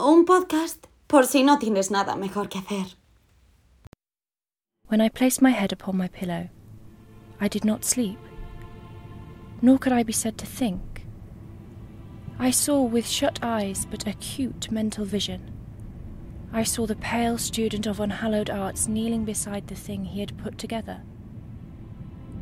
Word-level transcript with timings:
un 0.00 0.24
podcast 0.24 0.86
por 1.06 1.26
si 1.26 1.42
no 1.42 1.58
tienes 1.58 1.90
nada 1.90 2.16
mejor 2.16 2.48
que 2.48 2.60
hacer. 2.60 2.96
When 4.86 5.00
I 5.00 5.08
placed 5.08 5.42
my 5.42 5.50
head 5.50 5.72
upon 5.72 5.96
my 5.96 6.08
pillow, 6.08 6.48
I 7.40 7.48
did 7.48 7.64
not 7.64 7.84
sleep, 7.84 8.18
nor 9.62 9.78
could 9.78 9.92
I 9.92 10.02
be 10.02 10.12
said 10.12 10.38
to 10.38 10.46
think. 10.46 11.06
I 12.38 12.50
saw 12.50 12.82
with 12.82 13.06
shut 13.06 13.38
eyes 13.42 13.86
but 13.90 14.06
acute 14.06 14.70
mental 14.70 15.04
vision. 15.04 15.52
I 16.52 16.64
saw 16.64 16.86
the 16.86 16.96
pale 16.96 17.38
student 17.38 17.86
of 17.86 18.00
unhallowed 18.00 18.50
arts 18.50 18.88
kneeling 18.88 19.24
beside 19.24 19.68
the 19.68 19.74
thing 19.74 20.04
he 20.04 20.20
had 20.20 20.38
put 20.38 20.58
together. 20.58 21.02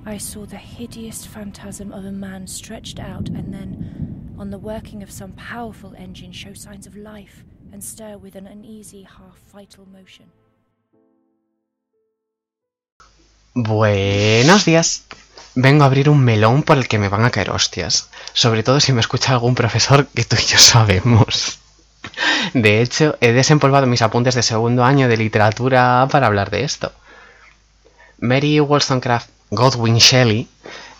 I 0.06 0.16
saw 0.16 0.46
the 0.46 0.56
hideous 0.56 1.26
phantasm 1.26 1.92
of 1.92 2.04
a 2.04 2.12
man 2.12 2.46
stretched 2.46 2.98
out 2.98 3.28
and 3.28 3.52
then, 3.52 4.34
on 4.38 4.50
the 4.50 4.58
working 4.58 5.02
of 5.02 5.10
some 5.10 5.32
powerful 5.32 5.94
engine, 5.98 6.32
show 6.32 6.54
signs 6.54 6.86
of 6.86 6.96
life 6.96 7.44
and 7.72 8.22
with 8.22 8.36
an 8.36 8.46
uneasy, 8.46 9.04
half 9.04 9.38
vital 9.52 9.86
motion. 9.86 10.30
Buenos 13.54 14.64
días. 14.64 15.04
Vengo 15.54 15.82
a 15.82 15.86
abrir 15.86 16.08
un 16.08 16.20
melón 16.20 16.62
por 16.62 16.78
el 16.78 16.86
que 16.86 16.98
me 16.98 17.08
van 17.08 17.24
a 17.24 17.30
caer 17.30 17.50
hostias. 17.50 18.10
Sobre 18.32 18.62
todo 18.62 18.78
si 18.80 18.92
me 18.92 19.00
escucha 19.00 19.32
algún 19.32 19.54
profesor 19.54 20.06
que 20.06 20.24
tú 20.24 20.36
y 20.36 20.44
yo 20.44 20.58
sabemos. 20.58 21.58
De 22.54 22.80
hecho, 22.80 23.16
he 23.20 23.32
desempolvado 23.32 23.86
mis 23.86 24.02
apuntes 24.02 24.34
de 24.34 24.42
segundo 24.42 24.84
año 24.84 25.08
de 25.08 25.16
literatura 25.16 26.06
para 26.10 26.28
hablar 26.28 26.50
de 26.50 26.64
esto. 26.64 26.92
Mary 28.18 28.60
Wollstonecraft 28.60 29.30
Godwin 29.50 29.96
Shelley 29.96 30.48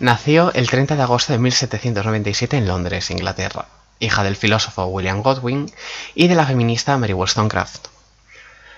nació 0.01 0.53
el 0.55 0.69
30 0.69 0.97
de 0.97 1.03
agosto 1.03 1.33
de 1.33 1.39
1797 1.39 2.57
en 2.57 2.67
Londres, 2.67 3.11
Inglaterra, 3.11 3.67
hija 4.01 4.23
del 4.23 4.37
filósofo 4.37 4.87
William 4.87 5.23
Godwin 5.23 5.71
y 6.15 6.29
de 6.29 6.35
la 6.35 6.47
feminista 6.47 6.97
Mary 6.99 7.13
Wollstonecraft. 7.13 7.89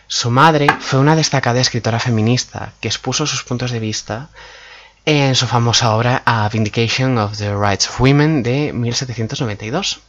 Su 0.07 0.31
madre 0.31 0.67
fue 0.81 0.99
una 0.99 1.15
destacada 1.15 1.61
escritora 1.61 2.01
feminista 2.01 2.73
que 2.81 2.89
expuso 2.89 3.27
sus 3.27 3.45
puntos 3.45 3.71
de 3.71 3.79
vista 3.79 4.29
en 5.05 5.35
su 5.35 5.47
famosa 5.47 5.95
obra 5.95 6.23
A 6.27 6.49
Vindication 6.49 7.17
of 7.19 7.39
the 7.39 7.55
Rights 7.55 7.89
of 7.89 8.01
Women 8.01 8.43
de 8.43 8.73
1792. 8.73 10.01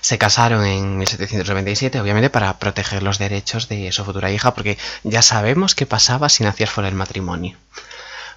Se 0.00 0.18
casaron 0.18 0.64
en 0.64 0.98
1797, 0.98 2.00
obviamente, 2.00 2.30
para 2.30 2.58
proteger 2.58 3.02
los 3.02 3.18
derechos 3.18 3.68
de 3.68 3.92
su 3.92 4.04
futura 4.04 4.30
hija, 4.30 4.54
porque 4.54 4.78
ya 5.04 5.22
sabemos 5.22 5.74
qué 5.74 5.86
pasaba 5.86 6.28
si 6.28 6.42
nacías 6.42 6.70
fuera 6.70 6.88
del 6.88 6.96
matrimonio. 6.96 7.56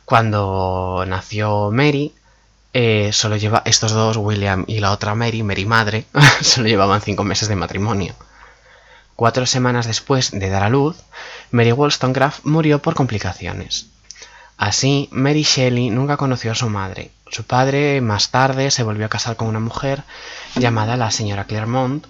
Cuando 0.06 1.06
nació 1.08 1.72
Mary, 1.72 2.14
eh, 2.74 3.12
solo 3.14 3.38
lleva 3.38 3.62
estos 3.66 3.92
dos, 3.92 4.18
William 4.18 4.66
y 4.68 4.80
la 4.80 4.92
otra 4.92 5.16
Mary, 5.16 5.44
Mary 5.44 5.66
madre, 5.66 6.06
solo 6.42 6.68
llevaban 6.68 7.02
cinco 7.02 7.24
meses 7.24 7.48
de 7.48 7.56
matrimonio. 7.56 8.16
Cuatro 9.16 9.46
semanas 9.46 9.86
después 9.86 10.32
de 10.32 10.50
dar 10.50 10.64
a 10.64 10.70
luz, 10.70 10.98
Mary 11.52 11.72
Wollstonecraft 11.72 12.46
murió 12.46 12.82
por 12.82 12.96
complicaciones. 12.96 13.88
Así, 14.58 15.08
Mary 15.12 15.44
Shelley 15.44 15.90
nunca 15.92 16.18
conoció 16.18 16.52
a 16.52 16.56
su 16.56 16.70
madre. 16.70 17.12
Su 17.30 17.44
padre 17.44 18.02
más 18.02 18.30
tarde 18.30 18.72
se 18.72 18.84
volvió 18.84 19.06
a 19.06 19.10
casar 19.10 19.36
con 19.36 19.48
una 19.48 19.60
mujer 19.60 20.04
llamada 20.56 20.98
la 20.98 21.12
señora 21.12 21.46
Claremont 21.46 22.06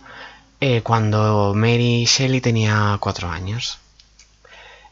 eh, 0.60 0.82
cuando 0.82 1.54
Mary 1.56 2.06
Shelley 2.06 2.42
tenía 2.42 2.98
cuatro 3.00 3.30
años. 3.30 3.80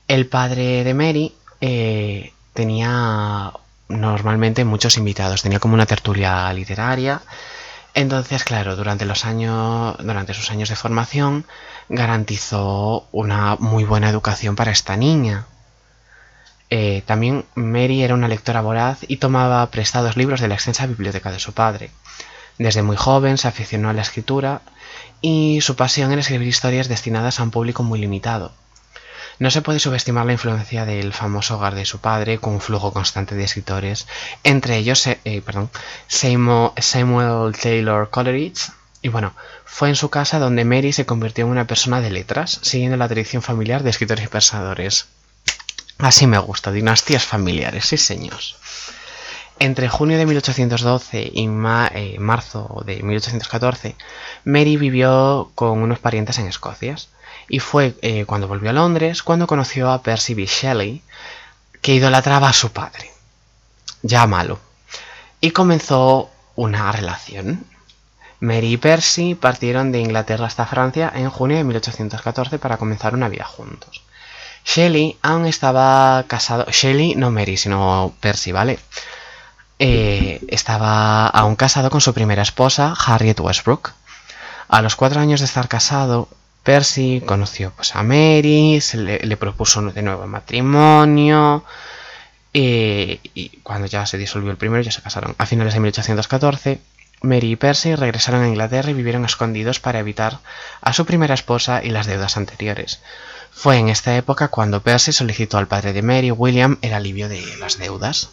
El 0.07 0.27
padre 0.27 0.83
de 0.83 0.93
Mary 0.93 1.33
eh, 1.61 2.33
tenía 2.53 3.53
normalmente 3.99 4.65
muchos 4.65 4.97
invitados, 4.97 5.41
tenía 5.41 5.59
como 5.59 5.73
una 5.73 5.85
tertulia 5.85 6.51
literaria. 6.53 7.21
Entonces, 7.93 8.43
claro, 8.43 8.75
durante 8.75 9.05
los 9.05 9.25
años, 9.25 9.95
durante 9.99 10.33
sus 10.33 10.49
años 10.49 10.69
de 10.69 10.75
formación, 10.75 11.45
garantizó 11.89 13.07
una 13.11 13.57
muy 13.57 13.83
buena 13.83 14.09
educación 14.09 14.55
para 14.55 14.71
esta 14.71 14.95
niña. 14.95 15.45
Eh, 16.69 17.03
también 17.05 17.43
Mary 17.53 18.01
era 18.01 18.13
una 18.13 18.29
lectora 18.29 18.61
voraz 18.61 18.99
y 19.07 19.17
tomaba 19.17 19.69
prestados 19.71 20.15
libros 20.15 20.39
de 20.39 20.47
la 20.47 20.55
extensa 20.55 20.87
biblioteca 20.87 21.31
de 21.31 21.39
su 21.39 21.53
padre. 21.53 21.91
Desde 22.57 22.81
muy 22.81 22.95
joven 22.95 23.37
se 23.37 23.49
aficionó 23.49 23.89
a 23.89 23.93
la 23.93 24.03
escritura 24.03 24.61
y 25.19 25.59
su 25.61 25.75
pasión 25.75 26.11
era 26.11 26.21
escribir 26.21 26.47
historias 26.47 26.87
destinadas 26.87 27.39
a 27.39 27.43
un 27.43 27.51
público 27.51 27.83
muy 27.83 27.99
limitado. 27.99 28.53
No 29.41 29.49
se 29.49 29.63
puede 29.63 29.79
subestimar 29.79 30.27
la 30.27 30.33
influencia 30.33 30.85
del 30.85 31.13
famoso 31.13 31.55
hogar 31.55 31.73
de 31.73 31.85
su 31.85 31.97
padre, 31.97 32.37
con 32.37 32.53
un 32.53 32.61
flujo 32.61 32.93
constante 32.93 33.33
de 33.33 33.43
escritores, 33.43 34.05
entre 34.43 34.77
ellos 34.77 35.07
eh, 35.07 35.41
perdón, 35.43 35.71
Samuel 36.07 37.55
Taylor 37.59 38.11
Coleridge. 38.11 38.69
Y 39.01 39.09
bueno, 39.09 39.33
fue 39.65 39.89
en 39.89 39.95
su 39.95 40.11
casa 40.11 40.37
donde 40.37 40.63
Mary 40.63 40.93
se 40.93 41.07
convirtió 41.07 41.45
en 41.45 41.49
una 41.49 41.65
persona 41.65 42.01
de 42.01 42.11
letras, 42.11 42.59
siguiendo 42.61 42.97
la 42.97 43.07
tradición 43.07 43.41
familiar 43.41 43.81
de 43.81 43.89
escritores 43.89 44.25
y 44.25 44.27
pensadores. 44.27 45.07
Así 45.97 46.27
me 46.27 46.37
gusta, 46.37 46.71
dinastías 46.71 47.25
familiares, 47.25 47.87
sí 47.87 47.97
señores. 47.97 48.57
Entre 49.57 49.89
junio 49.89 50.19
de 50.19 50.27
1812 50.27 51.31
y 51.33 51.49
eh, 51.95 52.17
marzo 52.19 52.83
de 52.85 53.01
1814, 53.01 53.95
Mary 54.45 54.77
vivió 54.77 55.49
con 55.55 55.81
unos 55.81 55.97
parientes 55.97 56.37
en 56.37 56.45
Escocia 56.45 56.95
y 57.51 57.59
fue 57.59 57.95
eh, 58.01 58.23
cuando 58.25 58.47
volvió 58.47 58.69
a 58.69 58.73
Londres 58.73 59.23
cuando 59.23 59.45
conoció 59.45 59.91
a 59.91 60.01
Percy 60.01 60.33
B. 60.35 60.45
Shelley, 60.45 61.01
que 61.81 61.93
idolatraba 61.93 62.47
a 62.47 62.53
su 62.53 62.71
padre, 62.71 63.11
ya 64.03 64.25
malo, 64.25 64.57
y 65.41 65.51
comenzó 65.51 66.29
una 66.55 66.89
relación. 66.93 67.65
Mary 68.39 68.71
y 68.71 68.77
Percy 68.77 69.35
partieron 69.35 69.91
de 69.91 69.99
Inglaterra 69.99 70.45
hasta 70.47 70.65
Francia 70.65 71.11
en 71.13 71.29
junio 71.29 71.57
de 71.57 71.65
1814 71.65 72.57
para 72.57 72.77
comenzar 72.77 73.13
una 73.13 73.27
vida 73.27 73.43
juntos. 73.43 74.01
Shelley 74.63 75.17
aún 75.21 75.45
estaba 75.45 76.23
casado, 76.27 76.67
Shelley 76.71 77.15
no 77.15 77.31
Mary, 77.31 77.57
sino 77.57 78.13
Percy, 78.21 78.53
¿vale? 78.53 78.79
Eh, 79.77 80.39
estaba 80.47 81.27
aún 81.27 81.57
casado 81.57 81.89
con 81.89 81.99
su 81.99 82.13
primera 82.13 82.43
esposa, 82.43 82.95
Harriet 83.05 83.41
Westbrook. 83.41 83.91
A 84.69 84.81
los 84.81 84.95
cuatro 84.95 85.19
años 85.19 85.41
de 85.41 85.47
estar 85.47 85.67
casado, 85.67 86.29
Percy 86.63 87.21
conoció 87.25 87.71
pues, 87.75 87.95
a 87.95 88.03
Mary, 88.03 88.79
se 88.81 88.97
le, 88.97 89.37
propuso 89.37 89.81
de 89.81 90.01
nuevo 90.01 90.27
matrimonio. 90.27 91.63
y 92.53 93.49
cuando 93.63 93.87
ya 93.87 94.05
se 94.05 94.17
disolvió 94.17 94.51
el 94.51 94.57
primero, 94.57 94.83
ya 94.83 94.91
se 94.91 95.01
casaron. 95.01 95.35
A 95.37 95.45
finales 95.45 95.73
de 95.73 95.79
1814, 95.79 96.79
Mary 97.21 97.51
y 97.51 97.55
Percy 97.55 97.95
regresaron 97.95 98.43
a 98.43 98.47
Inglaterra 98.47 98.89
y 98.89 98.95
vivieron 98.95 99.25
escondidos 99.25 99.79
para 99.79 99.99
evitar 99.99 100.39
a 100.81 100.91
su 100.93 101.05
primera 101.05 101.35
esposa 101.35 101.81
y 101.83 101.89
las 101.89 102.07
deudas 102.07 102.35
anteriores. 102.37 102.99
Fue 103.51 103.77
en 103.77 103.89
esta 103.89 104.15
época 104.15 104.47
cuando 104.47 104.81
Percy 104.81 105.11
solicitó 105.11 105.57
al 105.57 105.67
padre 105.67 105.93
de 105.93 106.01
Mary, 106.01 106.31
William, 106.31 106.79
el 106.81 106.93
alivio 106.93 107.29
de 107.29 107.43
las 107.57 107.77
deudas. 107.77 108.29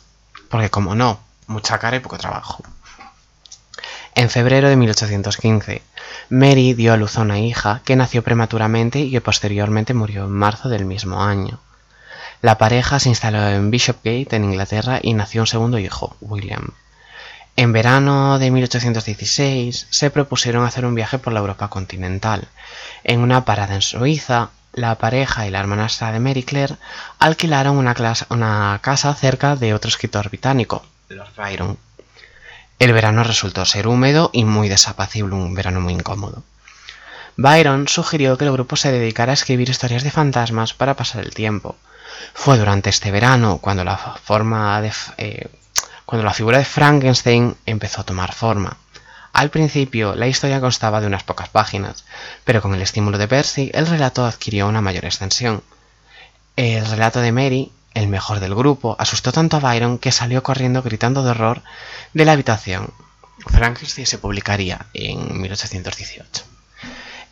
Porque 0.49 0.71
como 0.71 0.95
no, 0.95 1.21
mucha 1.47 1.79
cara 1.79 1.97
y 1.97 2.01
poco 2.01 2.17
trabajo. 2.17 2.63
En 4.15 4.31
febrero 4.31 4.69
de 4.69 4.77
1815, 4.77 5.83
Mary 6.31 6.75
dio 6.75 6.93
a 6.93 6.97
luz 6.97 7.19
a 7.19 7.23
una 7.23 7.39
hija 7.39 7.81
que 7.85 7.97
nació 7.97 8.23
prematuramente 8.23 9.01
y 9.01 9.11
que 9.11 9.21
posteriormente 9.21 9.95
murió 9.95 10.25
en 10.25 10.31
marzo 10.31 10.69
del 10.69 10.85
mismo 10.85 11.23
año. 11.23 11.61
La 12.41 12.59
pareja 12.59 13.01
se 13.01 13.09
instaló 13.09 13.49
en 13.49 13.71
Bishopgate, 13.71 14.37
en 14.37 14.45
Inglaterra, 14.45 15.01
y 15.03 15.15
nació 15.15 15.43
un 15.43 15.47
segundo 15.47 15.79
hijo, 15.79 16.17
William. 16.21 16.71
En 17.57 17.73
verano 17.73 18.39
de 18.39 18.53
1816 18.53 19.89
se 19.91 20.11
propusieron 20.11 20.65
hacer 20.65 20.87
un 20.87 20.95
viaje 20.95 21.19
por 21.19 21.33
la 21.33 21.41
Europa 21.41 21.69
continental. 21.69 22.47
En 23.03 23.19
una 23.19 23.45
parada 23.45 23.75
en 23.75 23.83
Suiza, 23.83 24.51
la 24.73 24.95
pareja 24.95 25.47
y 25.47 25.51
la 25.51 25.59
hermanastra 25.59 26.13
de 26.13 26.21
Mary 26.21 26.45
Claire 26.45 26.77
alquilaron 27.19 27.77
una, 27.77 27.97
una 28.31 28.79
casa 28.83 29.13
cerca 29.15 29.57
de 29.57 29.75
otro 29.75 29.89
escritor 29.89 30.29
británico, 30.29 30.85
Lord 31.09 31.35
Byron. 31.37 31.79
El 32.79 32.93
verano 32.93 33.25
resultó 33.25 33.65
ser 33.65 33.89
húmedo 33.89 34.31
y 34.33 34.45
muy 34.45 34.69
desapacible, 34.69 35.35
un 35.35 35.55
verano 35.55 35.81
muy 35.81 35.93
incómodo. 35.93 36.45
Byron 37.37 37.89
sugirió 37.89 38.39
que 38.39 38.45
el 38.45 38.53
grupo 38.53 38.77
se 38.77 38.93
dedicara 38.93 39.33
a 39.33 39.35
escribir 39.35 39.69
historias 39.69 40.05
de 40.05 40.11
fantasmas 40.11 40.75
para 40.75 40.95
pasar 40.95 41.25
el 41.25 41.35
tiempo. 41.35 41.77
Fue 42.35 42.59
durante 42.59 42.91
este 42.91 43.11
verano 43.11 43.59
cuando 43.59 43.85
la, 43.85 43.97
forma 43.97 44.81
de, 44.81 44.93
eh, 45.19 45.49
cuando 46.05 46.25
la 46.25 46.35
figura 46.35 46.59
de 46.59 46.65
Frankenstein 46.65 47.57
empezó 47.67 48.01
a 48.01 48.05
tomar 48.05 48.33
forma. 48.33 48.77
Al 49.33 49.51
principio, 49.51 50.15
la 50.15 50.27
historia 50.27 50.61
constaba 50.61 51.01
de 51.01 51.07
unas 51.07 51.23
pocas 51.23 51.49
páginas, 51.49 52.05
pero 52.45 52.63
con 52.63 52.75
el 52.75 52.83
estímulo 52.83 53.19
de 53.19 53.29
Percy, 53.29 53.71
el 53.75 53.87
relato 53.87 54.25
adquirió 54.25 54.67
una 54.69 54.81
mayor 54.81 55.05
extensión. 55.05 55.63
El 56.57 56.87
relato 56.87 57.21
de 57.21 57.31
Mary 57.31 57.73
el 57.99 58.09
mejor 58.09 58.39
del 58.39 58.55
grupo, 58.55 58.97
asustó 58.99 59.33
tanto 59.33 59.57
a 59.57 59.61
Byron 59.61 59.99
que 59.99 60.13
salió 60.13 60.43
corriendo 60.43 60.83
gritando 60.83 61.25
de 61.25 61.31
horror 61.31 61.63
de 62.15 62.25
la 62.25 62.33
habitación. 62.33 62.93
Frankenstein 63.47 64.07
se 64.07 64.19
publicaría 64.19 64.87
en 64.95 65.41
1818. 65.41 66.45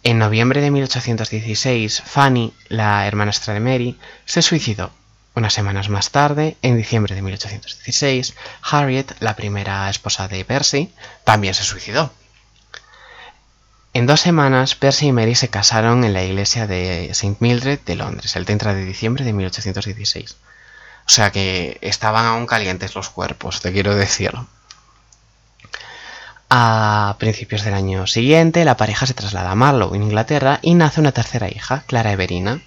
En 0.02 0.18
noviembre 0.18 0.60
de 0.60 0.70
1816, 0.70 2.02
Fanny, 2.04 2.52
la 2.68 3.06
hermanastra 3.06 3.54
de 3.54 3.60
Mary, 3.60 3.98
se 4.24 4.42
suicidó. 4.42 4.90
Unas 5.34 5.52
semanas 5.52 5.88
más 5.88 6.10
tarde, 6.10 6.56
en 6.62 6.76
diciembre 6.76 7.14
de 7.14 7.22
1816, 7.22 8.34
Harriet, 8.62 9.14
la 9.20 9.36
primera 9.36 9.88
esposa 9.88 10.26
de 10.28 10.44
Percy, 10.44 10.92
también 11.24 11.54
se 11.54 11.62
suicidó. 11.64 12.12
En 13.92 14.06
dos 14.06 14.20
semanas, 14.20 14.74
Percy 14.74 15.06
y 15.06 15.12
Mary 15.12 15.34
se 15.34 15.48
casaron 15.48 16.04
en 16.04 16.12
la 16.12 16.24
iglesia 16.24 16.66
de 16.66 17.10
St. 17.10 17.36
Mildred 17.40 17.80
de 17.80 17.96
Londres, 17.96 18.34
el 18.36 18.44
30 18.44 18.74
de 18.74 18.84
diciembre 18.84 19.24
de 19.24 19.32
1816. 19.32 20.36
O 21.06 21.10
sea 21.10 21.30
que 21.30 21.78
estaban 21.82 22.26
aún 22.26 22.46
calientes 22.46 22.94
los 22.94 23.08
cuerpos, 23.10 23.60
te 23.60 23.72
quiero 23.72 23.94
decir. 23.94 24.32
A 26.50 27.16
principios 27.18 27.64
del 27.64 27.74
año 27.74 28.06
siguiente, 28.06 28.64
la 28.64 28.76
pareja 28.76 29.06
se 29.06 29.14
traslada 29.14 29.50
a 29.50 29.54
Marlow, 29.54 29.94
en 29.94 30.02
Inglaterra, 30.02 30.58
y 30.62 30.74
nace 30.74 31.00
una 31.00 31.12
tercera 31.12 31.48
hija, 31.48 31.84
Clara 31.86 32.12
Everina. 32.12 32.60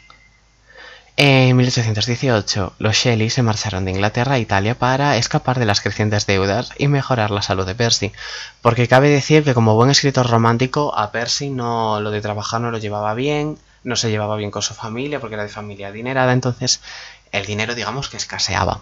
En 1.22 1.58
1818, 1.58 2.76
los 2.80 2.96
Shelley 2.96 3.30
se 3.30 3.44
marcharon 3.44 3.84
de 3.84 3.92
Inglaterra 3.92 4.36
a 4.36 4.40
Italia 4.40 4.76
para 4.76 5.18
escapar 5.18 5.60
de 5.60 5.66
las 5.66 5.82
crecientes 5.82 6.26
deudas 6.26 6.72
y 6.78 6.88
mejorar 6.88 7.32
la 7.32 7.42
salud 7.42 7.66
de 7.66 7.76
Percy, 7.76 8.14
porque 8.62 8.88
cabe 8.88 9.10
decir 9.10 9.44
que 9.44 9.54
como 9.54 9.76
buen 9.76 9.90
escritor 9.90 10.30
romántico, 10.30 10.98
a 10.98 11.12
Percy 11.12 11.50
no 11.50 12.00
lo 12.00 12.12
de 12.12 12.22
trabajar 12.22 12.62
no 12.62 12.72
lo 12.72 12.78
llevaba 12.78 13.14
bien, 13.16 13.58
no 13.84 13.98
se 13.98 14.10
llevaba 14.10 14.38
bien 14.38 14.52
con 14.52 14.62
su 14.62 14.74
familia 14.74 15.20
porque 15.20 15.36
era 15.36 15.44
de 15.44 15.50
familia 15.50 15.90
adinerada, 15.90 16.32
entonces 16.32 16.82
el 17.32 17.46
dinero 17.46 17.76
digamos 17.76 18.10
que 18.10 18.18
escaseaba. 18.18 18.82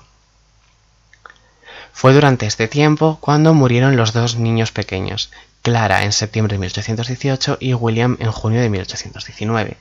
Fue 1.94 2.14
durante 2.14 2.46
este 2.46 2.68
tiempo 2.68 3.18
cuando 3.22 3.54
murieron 3.54 3.98
los 3.98 4.14
dos 4.14 4.36
niños 4.36 4.72
pequeños, 4.72 5.32
Clara 5.64 6.04
en 6.04 6.14
septiembre 6.14 6.54
de 6.54 6.60
1818 6.60 7.58
y 7.60 7.74
William 7.74 8.18
en 8.20 8.32
junio 8.32 8.62
de 8.62 8.70
1819. 8.70 9.78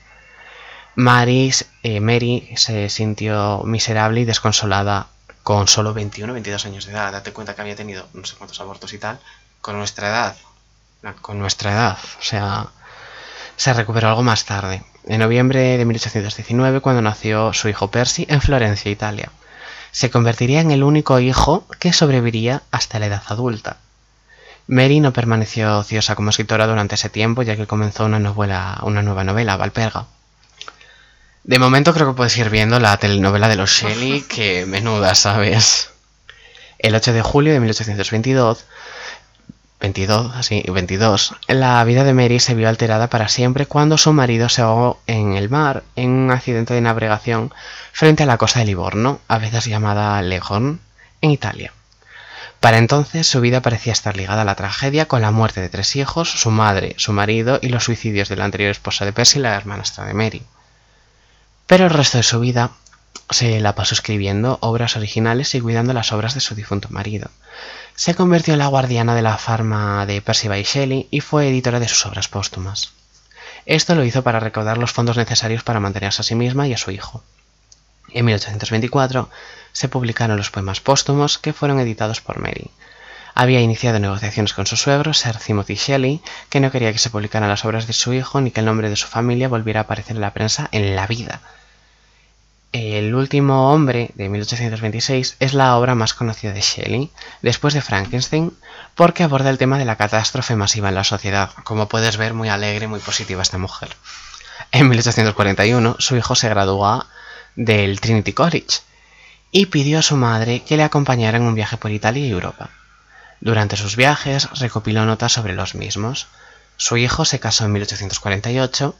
Maris, 0.95 1.67
eh, 1.83 1.99
Mary 1.99 2.49
se 2.55 2.89
sintió 2.89 3.61
miserable 3.63 4.21
y 4.21 4.25
desconsolada 4.25 5.07
con 5.43 5.67
solo 5.67 5.93
21 5.93 6.33
22 6.33 6.65
años 6.65 6.85
de 6.87 6.93
edad. 6.93 7.11
Date 7.11 7.31
cuenta 7.31 7.53
que 7.53 7.61
había 7.61 7.75
tenido 7.75 8.07
no 8.13 8.25
sé 8.25 8.35
cuántos 8.35 8.59
abortos 8.59 8.91
y 8.93 8.97
tal 8.97 9.19
con 9.61 9.77
nuestra 9.77 10.09
edad. 10.09 10.35
Con 11.21 11.39
nuestra 11.39 11.71
edad. 11.71 11.97
O 12.19 12.23
sea, 12.23 12.67
se 13.55 13.73
recuperó 13.73 14.09
algo 14.09 14.23
más 14.23 14.43
tarde. 14.45 14.83
En 15.07 15.19
noviembre 15.19 15.77
de 15.77 15.85
1819, 15.85 16.81
cuando 16.81 17.01
nació 17.01 17.53
su 17.53 17.69
hijo 17.69 17.89
Percy 17.89 18.25
en 18.29 18.41
Florencia, 18.41 18.91
Italia. 18.91 19.31
Se 19.91 20.09
convertiría 20.09 20.61
en 20.61 20.71
el 20.71 20.83
único 20.83 21.19
hijo 21.19 21.65
que 21.79 21.93
sobreviviría 21.93 22.61
hasta 22.71 22.99
la 22.99 23.07
edad 23.07 23.23
adulta. 23.27 23.77
Mary 24.67 24.99
no 24.99 25.13
permaneció 25.13 25.79
ociosa 25.79 26.15
como 26.15 26.29
escritora 26.29 26.67
durante 26.67 26.95
ese 26.95 27.09
tiempo, 27.09 27.41
ya 27.41 27.55
que 27.55 27.67
comenzó 27.67 28.05
una, 28.05 28.19
novela, 28.19 28.79
una 28.83 29.01
nueva 29.01 29.23
novela, 29.23 29.55
Valperga 29.55 30.07
de 31.47 31.59
momento 31.59 31.93
creo 31.93 32.07
que 32.07 32.13
puedes 32.13 32.37
ir 32.37 32.49
viendo 32.49 32.77
la 32.79 32.97
telenovela 32.97 33.47
de 33.47 33.55
los 33.55 33.71
Shelley, 33.71 34.21
que 34.23 34.65
menuda, 34.65 35.15
¿sabes? 35.15 35.89
El 36.77 36.93
8 36.93 37.13
de 37.13 37.21
julio 37.21 37.53
de 37.53 37.61
1822, 37.61 38.65
22, 39.79 40.35
así, 40.35 40.63
22, 40.67 41.35
la 41.47 41.83
vida 41.83 42.03
de 42.03 42.13
Mary 42.13 42.39
se 42.39 42.55
vio 42.55 42.67
alterada 42.67 43.09
para 43.09 43.27
siempre 43.27 43.67
cuando 43.67 43.97
su 43.97 44.11
marido 44.11 44.49
se 44.49 44.63
ahogó 44.63 44.99
en 45.05 45.33
el 45.33 45.49
mar 45.49 45.83
en 45.95 46.09
un 46.09 46.31
accidente 46.31 46.73
de 46.73 46.81
navegación 46.81 47.53
frente 47.91 48.23
a 48.23 48.25
la 48.25 48.37
costa 48.37 48.59
de 48.59 48.65
Livorno, 48.65 49.19
a 49.27 49.37
veces 49.37 49.65
llamada 49.65 50.19
Leghorn, 50.23 50.79
en 51.21 51.31
Italia. 51.31 51.73
Para 52.59 52.79
entonces 52.79 53.27
su 53.27 53.39
vida 53.39 53.61
parecía 53.61 53.93
estar 53.93 54.17
ligada 54.17 54.41
a 54.41 54.45
la 54.45 54.55
tragedia 54.55 55.07
con 55.07 55.21
la 55.21 55.29
muerte 55.29 55.61
de 55.61 55.69
tres 55.69 55.95
hijos, 55.95 56.31
su 56.31 56.49
madre, 56.49 56.95
su 56.97 57.13
marido 57.13 57.59
y 57.61 57.69
los 57.69 57.83
suicidios 57.83 58.29
de 58.29 58.35
la 58.35 58.45
anterior 58.45 58.71
esposa 58.71 59.05
de 59.05 59.13
Percy, 59.13 59.37
la 59.37 59.55
hermanastra 59.55 60.05
de 60.05 60.15
Mary. 60.15 60.43
Pero 61.67 61.85
el 61.85 61.91
resto 61.91 62.17
de 62.17 62.23
su 62.23 62.39
vida 62.39 62.71
se 63.29 63.59
la 63.59 63.75
pasó 63.75 63.93
escribiendo 63.93 64.57
obras 64.61 64.95
originales 64.95 65.53
y 65.53 65.61
cuidando 65.61 65.93
las 65.93 66.11
obras 66.13 66.33
de 66.33 66.39
su 66.39 66.55
difunto 66.55 66.87
marido. 66.89 67.29
Se 67.97 68.13
convirtió 68.13 68.53
en 68.53 68.59
la 68.59 68.67
guardiana 68.67 69.15
de 69.15 69.23
la 69.23 69.39
farma 69.39 70.05
de 70.05 70.19
Bysshe 70.19 70.63
Shelley 70.63 71.07
y 71.09 71.19
fue 71.21 71.49
editora 71.49 71.79
de 71.79 71.87
sus 71.87 72.05
obras 72.05 72.27
póstumas. 72.27 72.91
Esto 73.65 73.95
lo 73.95 74.05
hizo 74.05 74.21
para 74.21 74.39
recaudar 74.39 74.77
los 74.77 74.91
fondos 74.91 75.17
necesarios 75.17 75.63
para 75.63 75.79
mantenerse 75.79 76.21
a 76.21 76.23
sí 76.23 76.35
misma 76.35 76.67
y 76.67 76.73
a 76.73 76.77
su 76.77 76.91
hijo. 76.91 77.23
En 78.13 78.25
1824 78.25 79.31
se 79.71 79.89
publicaron 79.89 80.37
los 80.37 80.51
poemas 80.51 80.79
póstumos 80.79 81.39
que 81.39 81.53
fueron 81.53 81.79
editados 81.79 82.21
por 82.21 82.37
Mary. 82.37 82.69
Había 83.33 83.61
iniciado 83.61 83.97
negociaciones 83.97 84.53
con 84.53 84.67
su 84.67 84.77
suegro, 84.77 85.15
Sir 85.15 85.37
Timothy 85.37 85.73
Shelley, 85.73 86.21
que 86.51 86.59
no 86.59 86.69
quería 86.69 86.93
que 86.93 86.99
se 86.99 87.09
publicaran 87.09 87.49
las 87.49 87.65
obras 87.65 87.87
de 87.87 87.93
su 87.93 88.13
hijo 88.13 88.41
ni 88.41 88.51
que 88.51 88.59
el 88.59 88.67
nombre 88.67 88.91
de 88.91 88.95
su 88.95 89.07
familia 89.07 89.49
volviera 89.49 89.79
a 89.79 89.83
aparecer 89.83 90.17
en 90.17 90.21
la 90.21 90.35
prensa 90.35 90.69
en 90.71 90.95
la 90.95 91.07
vida. 91.07 91.41
El 92.79 93.15
último 93.15 93.73
hombre 93.73 94.11
de 94.13 94.29
1826 94.29 95.37
es 95.39 95.55
la 95.55 95.75
obra 95.77 95.95
más 95.95 96.13
conocida 96.13 96.53
de 96.53 96.61
Shelley, 96.61 97.11
después 97.41 97.73
de 97.73 97.81
Frankenstein, 97.81 98.55
porque 98.93 99.23
aborda 99.23 99.49
el 99.49 99.57
tema 99.57 99.79
de 99.79 99.85
la 99.85 99.95
catástrofe 99.95 100.55
masiva 100.55 100.89
en 100.89 100.93
la 100.93 101.03
sociedad. 101.03 101.49
Como 101.63 101.89
puedes 101.89 102.17
ver, 102.17 102.35
muy 102.35 102.49
alegre, 102.49 102.87
muy 102.87 102.99
positiva 102.99 103.41
esta 103.41 103.57
mujer. 103.57 103.97
En 104.71 104.87
1841, 104.89 105.95
su 105.97 106.17
hijo 106.17 106.35
se 106.35 106.49
graduó 106.49 107.03
del 107.55 107.99
Trinity 107.99 108.33
College 108.33 108.81
y 109.51 109.65
pidió 109.65 109.97
a 109.97 110.03
su 110.03 110.15
madre 110.15 110.61
que 110.61 110.77
le 110.77 110.83
acompañara 110.83 111.37
en 111.37 111.45
un 111.45 111.55
viaje 111.55 111.77
por 111.77 111.89
Italia 111.89 112.27
y 112.27 112.29
Europa. 112.29 112.69
Durante 113.39 113.75
sus 113.75 113.95
viajes 113.95 114.51
recopiló 114.59 115.03
notas 115.03 115.33
sobre 115.33 115.55
los 115.55 115.73
mismos. 115.73 116.27
Su 116.75 116.97
hijo 116.97 117.25
se 117.25 117.39
casó 117.39 117.65
en 117.65 117.71
1848 117.71 118.95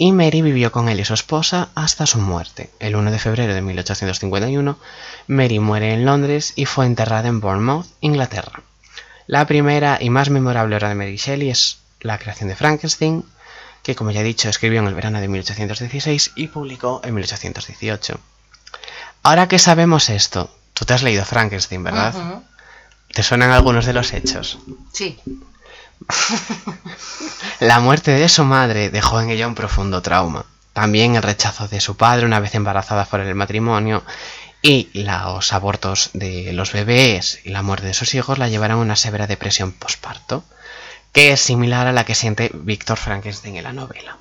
y 0.00 0.12
Mary 0.12 0.42
vivió 0.42 0.70
con 0.70 0.88
él 0.88 1.00
y 1.00 1.04
su 1.04 1.12
esposa 1.12 1.70
hasta 1.74 2.06
su 2.06 2.18
muerte. 2.18 2.70
El 2.78 2.94
1 2.94 3.10
de 3.10 3.18
febrero 3.18 3.52
de 3.52 3.60
1851, 3.60 4.78
Mary 5.26 5.58
muere 5.58 5.92
en 5.92 6.04
Londres 6.04 6.52
y 6.54 6.66
fue 6.66 6.86
enterrada 6.86 7.26
en 7.26 7.40
Bournemouth, 7.40 7.84
Inglaterra. 8.00 8.62
La 9.26 9.44
primera 9.48 9.98
y 10.00 10.08
más 10.08 10.30
memorable 10.30 10.76
obra 10.76 10.88
de 10.88 10.94
Mary 10.94 11.16
Shelley 11.16 11.50
es 11.50 11.78
La 11.98 12.16
creación 12.16 12.48
de 12.48 12.54
Frankenstein, 12.54 13.24
que 13.82 13.96
como 13.96 14.12
ya 14.12 14.20
he 14.20 14.24
dicho 14.24 14.48
escribió 14.48 14.78
en 14.78 14.86
el 14.86 14.94
verano 14.94 15.20
de 15.20 15.26
1816 15.26 16.30
y 16.36 16.46
publicó 16.46 17.00
en 17.02 17.14
1818. 17.14 18.20
Ahora 19.24 19.48
que 19.48 19.58
sabemos 19.58 20.10
esto, 20.10 20.48
tú 20.74 20.84
te 20.84 20.94
has 20.94 21.02
leído 21.02 21.24
Frankenstein, 21.24 21.82
¿verdad? 21.82 22.44
¿Te 23.12 23.24
suenan 23.24 23.50
algunos 23.50 23.84
de 23.84 23.94
los 23.94 24.12
hechos? 24.12 24.60
Sí. 24.92 25.18
La 27.60 27.80
muerte 27.80 28.12
de 28.12 28.28
su 28.28 28.44
madre 28.44 28.90
dejó 28.90 29.20
en 29.20 29.30
ella 29.30 29.48
un 29.48 29.54
profundo 29.54 30.02
trauma. 30.02 30.44
También 30.72 31.16
el 31.16 31.22
rechazo 31.22 31.66
de 31.66 31.80
su 31.80 31.96
padre 31.96 32.26
una 32.26 32.40
vez 32.40 32.54
embarazada 32.54 33.04
por 33.04 33.20
el 33.20 33.34
matrimonio 33.34 34.04
y 34.62 34.90
los 34.92 35.52
abortos 35.52 36.10
de 36.14 36.52
los 36.52 36.72
bebés 36.72 37.40
y 37.44 37.50
la 37.50 37.62
muerte 37.62 37.86
de 37.86 37.94
sus 37.94 38.14
hijos 38.14 38.38
la 38.38 38.48
llevaron 38.48 38.78
a 38.78 38.82
una 38.82 38.96
severa 38.96 39.26
depresión 39.26 39.72
posparto, 39.72 40.44
que 41.12 41.32
es 41.32 41.40
similar 41.40 41.86
a 41.86 41.92
la 41.92 42.04
que 42.04 42.14
siente 42.14 42.50
Víctor 42.54 42.96
Frankenstein 42.96 43.56
en 43.56 43.64
la 43.64 43.72
novela. 43.72 44.18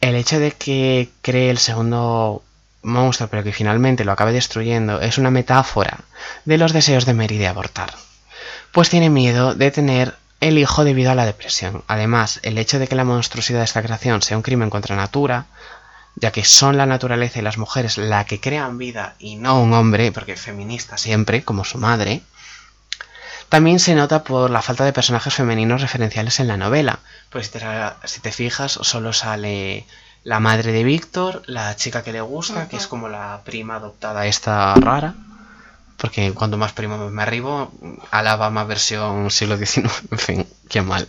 El 0.00 0.14
hecho 0.14 0.38
de 0.38 0.52
que 0.52 1.10
cree 1.22 1.50
el 1.50 1.58
segundo 1.58 2.42
monstruo 2.82 3.28
pero 3.28 3.44
que 3.44 3.52
finalmente 3.52 4.04
lo 4.04 4.12
acabe 4.12 4.32
destruyendo 4.32 5.00
es 5.00 5.18
una 5.18 5.30
metáfora 5.30 6.00
de 6.44 6.58
los 6.58 6.72
deseos 6.72 7.06
de 7.06 7.14
Mary 7.14 7.38
de 7.38 7.46
abortar, 7.46 7.94
pues 8.72 8.90
tiene 8.90 9.10
miedo 9.10 9.54
de 9.54 9.70
tener 9.70 10.16
el 10.42 10.58
hijo 10.58 10.82
debido 10.82 11.12
a 11.12 11.14
la 11.14 11.24
depresión. 11.24 11.84
Además, 11.86 12.40
el 12.42 12.58
hecho 12.58 12.80
de 12.80 12.88
que 12.88 12.96
la 12.96 13.04
monstruosidad 13.04 13.60
de 13.60 13.64
esta 13.64 13.82
creación 13.82 14.22
sea 14.22 14.36
un 14.36 14.42
crimen 14.42 14.70
contra 14.70 14.96
natura, 14.96 15.46
ya 16.16 16.32
que 16.32 16.44
son 16.44 16.76
la 16.76 16.84
naturaleza 16.84 17.38
y 17.38 17.42
las 17.42 17.58
mujeres 17.58 17.96
la 17.96 18.24
que 18.24 18.40
crean 18.40 18.76
vida 18.76 19.14
y 19.20 19.36
no 19.36 19.62
un 19.62 19.72
hombre, 19.72 20.10
porque 20.10 20.36
feminista 20.36 20.98
siempre, 20.98 21.44
como 21.44 21.64
su 21.64 21.78
madre, 21.78 22.22
también 23.48 23.78
se 23.78 23.94
nota 23.94 24.24
por 24.24 24.50
la 24.50 24.62
falta 24.62 24.84
de 24.84 24.92
personajes 24.92 25.32
femeninos 25.32 25.80
referenciales 25.80 26.40
en 26.40 26.48
la 26.48 26.56
novela. 26.56 26.98
Pues 27.30 27.46
si 27.46 27.52
te, 27.52 27.60
si 28.04 28.20
te 28.20 28.32
fijas, 28.32 28.72
solo 28.72 29.12
sale 29.12 29.86
la 30.24 30.40
madre 30.40 30.72
de 30.72 30.82
Víctor, 30.82 31.42
la 31.46 31.76
chica 31.76 32.02
que 32.02 32.12
le 32.12 32.20
gusta, 32.20 32.66
que 32.68 32.76
es 32.76 32.88
como 32.88 33.08
la 33.08 33.42
prima 33.44 33.76
adoptada 33.76 34.26
esta 34.26 34.74
rara, 34.74 35.14
porque 35.96 36.32
cuando 36.32 36.56
más 36.56 36.72
primo 36.72 37.10
me 37.10 37.22
arribo, 37.22 37.72
Alabama 38.10 38.64
versión 38.64 39.30
siglo 39.30 39.56
XIX, 39.56 39.90
en 40.10 40.18
fin, 40.18 40.46
qué 40.68 40.82
mal. 40.82 41.08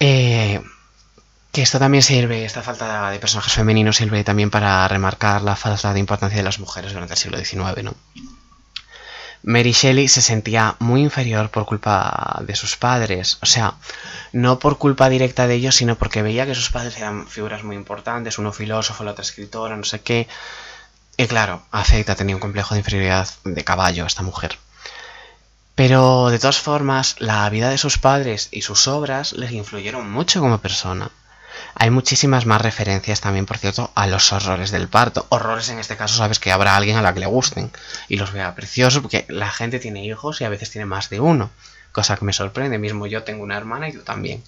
Eh, 0.00 0.60
que 1.52 1.62
esto 1.62 1.78
también 1.78 2.02
sirve, 2.02 2.44
esta 2.44 2.62
falta 2.62 3.10
de 3.10 3.18
personajes 3.20 3.52
femeninos 3.52 3.96
sirve 3.96 4.24
también 4.24 4.50
para 4.50 4.86
remarcar 4.88 5.42
la 5.42 5.54
falta 5.54 5.92
de 5.92 6.00
importancia 6.00 6.38
de 6.38 6.42
las 6.42 6.58
mujeres 6.58 6.92
durante 6.92 7.14
el 7.14 7.18
siglo 7.18 7.38
XIX, 7.38 7.84
¿no? 7.84 7.94
Mary 9.44 9.72
Shelley 9.72 10.08
se 10.08 10.22
sentía 10.22 10.74
muy 10.78 11.02
inferior 11.02 11.50
por 11.50 11.66
culpa 11.66 12.40
de 12.46 12.56
sus 12.56 12.76
padres, 12.76 13.38
o 13.42 13.46
sea, 13.46 13.74
no 14.32 14.58
por 14.58 14.78
culpa 14.78 15.10
directa 15.10 15.46
de 15.46 15.54
ellos, 15.54 15.74
sino 15.74 15.96
porque 15.96 16.22
veía 16.22 16.46
que 16.46 16.54
sus 16.54 16.70
padres 16.70 16.96
eran 16.96 17.28
figuras 17.28 17.62
muy 17.62 17.76
importantes, 17.76 18.38
uno 18.38 18.52
filósofo, 18.52 19.04
la 19.04 19.10
otra 19.10 19.22
escritora, 19.22 19.76
no 19.76 19.84
sé 19.84 20.00
qué, 20.00 20.26
y 21.16 21.26
claro, 21.26 21.62
afecta, 21.70 22.14
tenía 22.14 22.34
un 22.34 22.40
complejo 22.40 22.74
de 22.74 22.80
inferioridad 22.80 23.28
de 23.44 23.64
caballo 23.64 24.06
esta 24.06 24.22
mujer. 24.22 24.58
Pero 25.74 26.28
de 26.30 26.38
todas 26.38 26.58
formas, 26.58 27.16
la 27.18 27.48
vida 27.50 27.70
de 27.70 27.78
sus 27.78 27.98
padres 27.98 28.48
y 28.52 28.62
sus 28.62 28.86
obras 28.86 29.32
les 29.32 29.52
influyeron 29.52 30.10
mucho 30.10 30.40
como 30.40 30.58
persona. 30.58 31.10
Hay 31.74 31.90
muchísimas 31.90 32.46
más 32.46 32.62
referencias 32.62 33.20
también, 33.20 33.46
por 33.46 33.58
cierto, 33.58 33.90
a 33.94 34.06
los 34.06 34.32
horrores 34.32 34.70
del 34.70 34.88
parto. 34.88 35.26
Horrores 35.30 35.68
en 35.68 35.78
este 35.78 35.96
caso, 35.96 36.16
sabes 36.16 36.38
que 36.38 36.52
habrá 36.52 36.76
alguien 36.76 36.96
a 36.96 37.02
la 37.02 37.12
que 37.12 37.20
le 37.20 37.26
gusten 37.26 37.70
y 38.08 38.16
los 38.16 38.32
vea 38.32 38.54
preciosos, 38.54 39.02
porque 39.02 39.24
la 39.28 39.50
gente 39.50 39.80
tiene 39.80 40.04
hijos 40.04 40.40
y 40.40 40.44
a 40.44 40.48
veces 40.48 40.70
tiene 40.70 40.86
más 40.86 41.10
de 41.10 41.20
uno, 41.20 41.50
cosa 41.92 42.16
que 42.16 42.24
me 42.24 42.32
sorprende. 42.32 42.78
Mismo 42.78 43.06
yo 43.06 43.24
tengo 43.24 43.42
una 43.42 43.56
hermana 43.56 43.88
y 43.88 43.92
tú 43.92 44.02
también. 44.02 44.42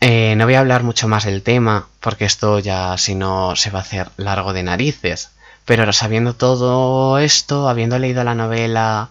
Eh, 0.00 0.34
no 0.36 0.44
voy 0.44 0.54
a 0.54 0.60
hablar 0.60 0.82
mucho 0.82 1.08
más 1.08 1.24
del 1.24 1.42
tema, 1.42 1.88
porque 2.00 2.26
esto 2.26 2.58
ya 2.60 2.96
si 2.98 3.14
no 3.14 3.56
se 3.56 3.70
va 3.70 3.80
a 3.80 3.82
hacer 3.82 4.10
largo 4.16 4.52
de 4.52 4.62
narices. 4.62 5.30
Pero 5.66 5.82
ahora 5.82 5.92
sabiendo 5.92 6.34
todo 6.34 7.18
esto, 7.18 7.68
habiendo 7.68 7.98
leído 7.98 8.24
la 8.24 8.34
novela, 8.34 9.10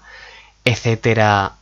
etcétera, 0.63 1.53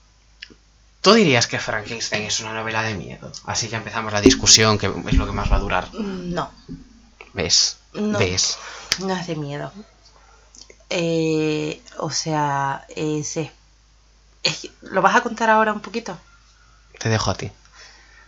¿tú 1.01 1.13
dirías 1.13 1.47
que 1.47 1.59
Frankenstein 1.59 2.23
es 2.23 2.39
una 2.39 2.53
novela 2.53 2.83
de 2.83 2.93
miedo? 2.93 3.31
Así 3.45 3.67
ya 3.67 3.79
empezamos 3.79 4.13
la 4.13 4.21
discusión, 4.21 4.77
que 4.77 4.85
es 4.87 5.15
lo 5.17 5.25
que 5.25 5.31
más 5.33 5.51
va 5.51 5.57
a 5.57 5.59
durar. 5.59 5.93
No, 5.93 6.49
¿Ves? 7.33 7.77
No. 7.93 8.19
¿Ves? 8.19 8.57
no 8.99 9.13
es 9.15 9.25
de 9.27 9.35
miedo. 9.35 9.71
Eh, 10.89 11.81
o 11.97 12.11
sea, 12.11 12.85
es- 12.95 13.37
es- 13.37 14.69
¿Lo 14.81 15.01
vas 15.01 15.15
a 15.15 15.21
contar 15.21 15.49
ahora 15.49 15.73
un 15.73 15.79
poquito? 15.79 16.15
Te 16.99 17.09
dejo 17.09 17.31
a 17.31 17.35
ti. 17.35 17.51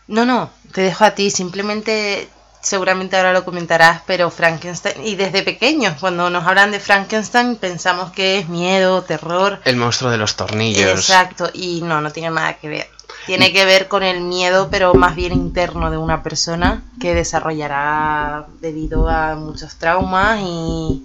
No, 0.08 0.26
no, 0.26 0.50
te 0.72 0.82
dejo 0.82 1.04
a 1.06 1.12
ti. 1.12 1.30
Simplemente, 1.30 2.28
seguramente 2.66 3.16
ahora 3.16 3.32
lo 3.32 3.46
comentarás, 3.46 4.02
pero 4.08 4.32
Frankenstein, 4.32 5.06
y 5.06 5.16
desde 5.16 5.44
pequeños, 5.44 5.98
cuando 6.00 6.30
nos 6.32 6.46
hablan 6.46 6.72
de 6.72 6.80
Frankenstein, 6.80 7.56
pensamos 7.58 8.12
que 8.12 8.40
es 8.40 8.50
miedo, 8.50 9.04
terror. 9.04 9.62
El 9.66 9.76
monstruo 9.78 10.10
de 10.10 10.18
los 10.18 10.36
tornillos. 10.36 10.90
Exacto, 11.00 11.50
y 11.54 11.82
no, 11.84 12.02
no 12.02 12.12
tiene 12.12 12.32
nada 12.32 12.54
que 12.56 12.68
ver. 12.68 12.88
Tiene 13.28 13.54
que 13.54 13.66
ver 13.66 13.88
con 13.88 14.04
el 14.04 14.22
miedo, 14.22 14.70
pero 14.72 14.94
más 14.94 15.16
bien 15.16 15.34
interno 15.34 15.90
de 15.92 15.98
una 15.98 16.22
persona 16.24 16.84
que 17.00 17.14
desarrollará 17.14 18.46
debido 18.62 19.10
a 19.10 19.36
muchos 19.36 19.76
traumas 19.76 20.40
y 20.42 21.04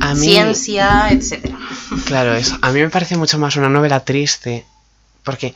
A 0.00 0.14
mí, 0.14 0.20
ciencia, 0.20 1.08
etcétera. 1.10 1.56
claro, 2.06 2.34
es, 2.34 2.52
a 2.60 2.70
mí 2.70 2.80
me 2.80 2.90
parece 2.90 3.16
mucho 3.16 3.38
más 3.38 3.56
una 3.56 3.68
novela 3.68 4.00
triste, 4.00 4.66
porque 5.24 5.54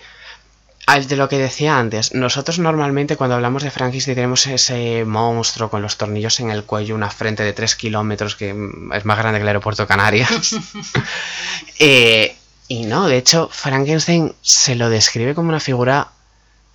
de 0.86 1.16
lo 1.16 1.28
que 1.28 1.36
decía 1.38 1.78
antes, 1.78 2.14
nosotros 2.14 2.58
normalmente 2.60 3.16
cuando 3.16 3.34
hablamos 3.34 3.62
de 3.64 3.70
Frankenstein 3.72 4.14
tenemos 4.14 4.46
ese 4.46 5.04
monstruo 5.04 5.68
con 5.68 5.82
los 5.82 5.96
tornillos 5.96 6.38
en 6.40 6.50
el 6.50 6.62
cuello, 6.64 6.94
una 6.94 7.10
frente 7.10 7.42
de 7.42 7.52
3 7.52 7.74
kilómetros 7.74 8.36
que 8.36 8.54
mm, 8.54 8.92
es 8.92 9.04
más 9.04 9.18
grande 9.18 9.38
que 9.38 9.42
el 9.42 9.48
aeropuerto 9.48 9.86
Canarias. 9.86 10.54
Eh, 11.78 12.36
y 12.68 12.84
no, 12.84 13.06
de 13.06 13.18
hecho, 13.18 13.48
Frankenstein 13.52 14.34
se 14.40 14.74
lo 14.76 14.88
describe 14.88 15.34
como 15.34 15.50
una 15.50 15.60
figura 15.60 16.08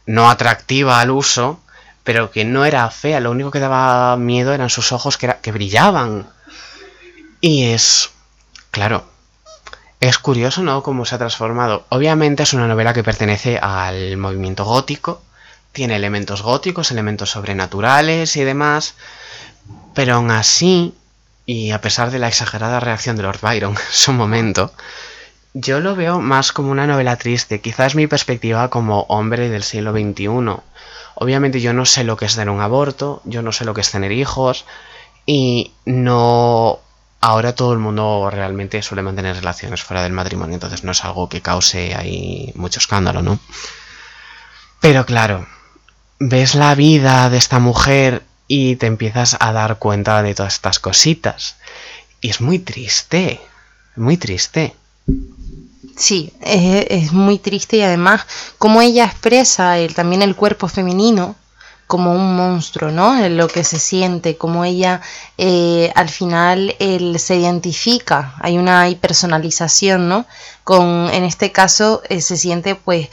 no 0.06 0.30
atractiva 0.30 1.00
al 1.00 1.10
uso, 1.12 1.60
pero 2.04 2.30
que 2.32 2.46
no 2.46 2.66
era 2.66 2.90
fea, 2.92 3.20
lo 3.20 3.32
único 3.32 3.50
que 3.52 3.60
daba 3.60 4.16
miedo 4.18 4.54
eran 4.54 4.70
sus 4.70 4.92
ojos 4.92 5.18
que, 5.18 5.26
era- 5.28 5.40
que 5.42 5.52
brillaban. 5.52 6.28
Y 7.40 7.64
es, 7.66 8.12
claro, 8.70 9.06
es 10.02 10.18
curioso, 10.18 10.64
¿no? 10.64 10.82
Cómo 10.82 11.06
se 11.06 11.16
ha 11.16 11.20
transformado. 11.20 11.86
Obviamente 11.90 12.44
es 12.44 12.54
una 12.54 12.68
novela 12.68 12.92
que 12.94 13.04
pertenece 13.04 13.60
al 13.60 14.18
movimiento 14.18 14.66
gótico, 14.66 15.22
tiene 15.72 15.96
elementos 15.96 16.42
góticos, 16.42 16.90
elementos 16.90 17.30
sobrenaturales 17.30 18.36
y 18.36 18.44
demás, 18.44 18.96
pero 19.94 20.16
aún 20.16 20.32
así, 20.32 20.96
y 21.46 21.70
a 21.70 21.82
pesar 21.82 22.10
de 22.10 22.18
la 22.18 22.28
exagerada 22.28 22.80
reacción 22.80 23.16
de 23.16 23.24
Lord 23.24 23.42
Byron 23.42 23.72
en 23.78 23.94
su 23.94 24.12
momento, 24.12 24.74
yo 25.54 25.80
lo 25.80 25.96
veo 25.96 26.20
más 26.20 26.52
como 26.52 26.72
una 26.72 26.88
novela 26.88 27.16
triste, 27.18 27.62
quizás 27.62 27.94
mi 27.94 28.08
perspectiva 28.08 28.70
como 28.72 29.02
hombre 29.02 29.50
del 29.50 29.64
siglo 29.64 29.92
XXI. 29.92 30.62
Obviamente 31.14 31.62
yo 31.62 31.74
no 31.74 31.86
sé 31.86 32.04
lo 32.04 32.18
que 32.18 32.26
es 32.26 32.34
tener 32.34 32.50
un 32.50 32.62
aborto, 32.62 33.22
yo 33.26 33.44
no 33.44 33.52
sé 33.52 33.66
lo 33.66 33.76
que 33.76 33.82
es 33.82 33.92
tener 33.92 34.12
hijos, 34.12 34.66
y 35.28 35.74
no... 35.86 36.80
Ahora 37.22 37.54
todo 37.54 37.74
el 37.74 37.80
mundo 37.80 38.30
realmente 38.32 38.82
suele 38.82 39.04
mantener 39.04 39.36
relaciones 39.36 39.84
fuera 39.84 40.02
del 40.02 40.12
matrimonio, 40.12 40.56
entonces 40.56 40.84
no 40.84 40.92
es 40.92 41.06
algo 41.06 41.30
que 41.30 41.42
cause 41.42 41.94
ahí 41.96 42.52
mucho 42.56 42.80
escándalo, 42.80 43.22
¿no? 43.22 43.40
Pero 44.80 45.06
claro, 45.06 45.46
ves 46.20 46.56
la 46.56 46.74
vida 46.74 47.30
de 47.30 47.38
esta 47.38 47.60
mujer 47.60 48.24
y 48.48 48.76
te 48.78 48.88
empiezas 48.88 49.38
a 49.40 49.54
dar 49.54 49.78
cuenta 49.78 50.24
de 50.24 50.34
todas 50.34 50.56
estas 50.56 50.80
cositas. 50.80 51.58
Y 52.22 52.30
es 52.30 52.42
muy 52.42 52.58
triste, 52.58 53.40
muy 53.96 54.18
triste. 54.18 54.76
Sí, 55.96 56.34
es, 56.42 56.88
es 56.90 57.12
muy 57.14 57.38
triste 57.38 57.78
y 57.78 57.82
además 57.84 58.26
como 58.58 58.82
ella 58.82 59.06
expresa 59.06 59.78
el, 59.78 59.94
también 59.94 60.24
el 60.24 60.36
cuerpo 60.36 60.68
femenino 60.68 61.36
como 61.92 62.14
un 62.14 62.38
monstruo, 62.38 62.90
¿no? 62.90 63.28
Lo 63.28 63.50
que 63.50 63.66
se 63.66 63.78
siente, 63.78 64.38
como 64.38 64.64
ella 64.64 65.02
eh, 65.38 65.92
al 65.94 66.08
final 66.08 66.74
él 66.80 67.20
se 67.20 67.36
identifica, 67.36 68.34
hay 68.40 68.58
una 68.58 68.88
hipersonalización, 68.88 70.08
¿no? 70.08 70.26
Con, 70.64 71.10
en 71.12 71.26
este 71.26 71.52
caso 71.52 72.02
eh, 72.08 72.22
se 72.22 72.38
siente 72.38 72.76
pues 72.76 73.10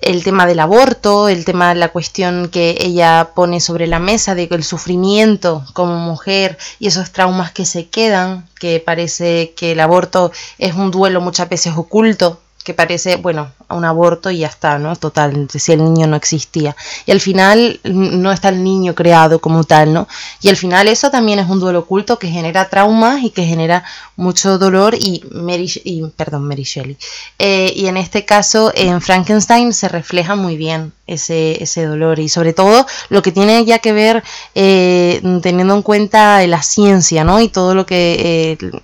el 0.00 0.22
tema 0.22 0.46
del 0.46 0.60
aborto, 0.60 1.28
el 1.28 1.44
tema 1.44 1.70
de 1.70 1.80
la 1.80 1.88
cuestión 1.88 2.48
que 2.48 2.76
ella 2.78 3.30
pone 3.34 3.58
sobre 3.58 3.88
la 3.88 3.98
mesa 3.98 4.36
de 4.36 4.48
el 4.48 4.62
sufrimiento 4.62 5.64
como 5.72 5.96
mujer 5.96 6.58
y 6.78 6.86
esos 6.86 7.10
traumas 7.10 7.50
que 7.50 7.66
se 7.66 7.88
quedan, 7.88 8.48
que 8.60 8.78
parece 8.78 9.52
que 9.56 9.72
el 9.72 9.80
aborto 9.80 10.30
es 10.58 10.74
un 10.74 10.92
duelo 10.92 11.20
muchas 11.20 11.48
veces 11.48 11.72
oculto, 11.76 12.40
que 12.64 12.74
parece, 12.74 13.16
bueno, 13.16 13.50
un 13.68 13.84
aborto 13.84 14.30
y 14.30 14.38
ya 14.38 14.46
está, 14.46 14.78
¿no? 14.78 14.94
Total, 14.96 15.48
si 15.52 15.72
el 15.72 15.82
niño 15.82 16.06
no 16.06 16.16
existía. 16.16 16.76
Y 17.06 17.12
al 17.12 17.20
final 17.20 17.80
mm, 17.82 18.20
no 18.20 18.32
está 18.32 18.50
el 18.50 18.62
niño 18.62 18.94
creado 18.94 19.40
como 19.40 19.64
tal, 19.64 19.92
¿no? 19.92 20.08
Y 20.40 20.48
al 20.48 20.56
final 20.56 20.88
eso 20.88 21.10
también 21.10 21.38
es 21.38 21.48
un 21.48 21.60
duelo 21.60 21.80
oculto 21.80 22.18
que 22.18 22.28
genera 22.28 22.68
traumas 22.68 23.22
y 23.22 23.30
que 23.30 23.44
genera 23.44 23.84
mucho 24.16 24.58
dolor 24.58 24.94
y, 24.94 25.24
Mary, 25.32 25.70
y 25.84 26.02
perdón, 26.16 26.46
Mary 26.46 26.64
Shelley. 26.64 26.96
Eh, 27.38 27.72
y 27.74 27.86
en 27.86 27.96
este 27.96 28.24
caso, 28.24 28.72
en 28.74 29.00
Frankenstein 29.00 29.72
se 29.72 29.88
refleja 29.88 30.36
muy 30.36 30.56
bien 30.56 30.92
ese, 31.06 31.62
ese 31.62 31.84
dolor 31.86 32.18
y 32.18 32.28
sobre 32.28 32.52
todo 32.52 32.86
lo 33.08 33.22
que 33.22 33.32
tiene 33.32 33.64
ya 33.64 33.78
que 33.78 33.92
ver 33.92 34.22
eh, 34.54 35.20
teniendo 35.42 35.74
en 35.74 35.82
cuenta 35.82 36.46
la 36.46 36.62
ciencia, 36.62 37.24
¿no? 37.24 37.40
Y 37.40 37.48
todo 37.48 37.74
lo 37.74 37.86
que... 37.86 38.56
Eh, 38.60 38.80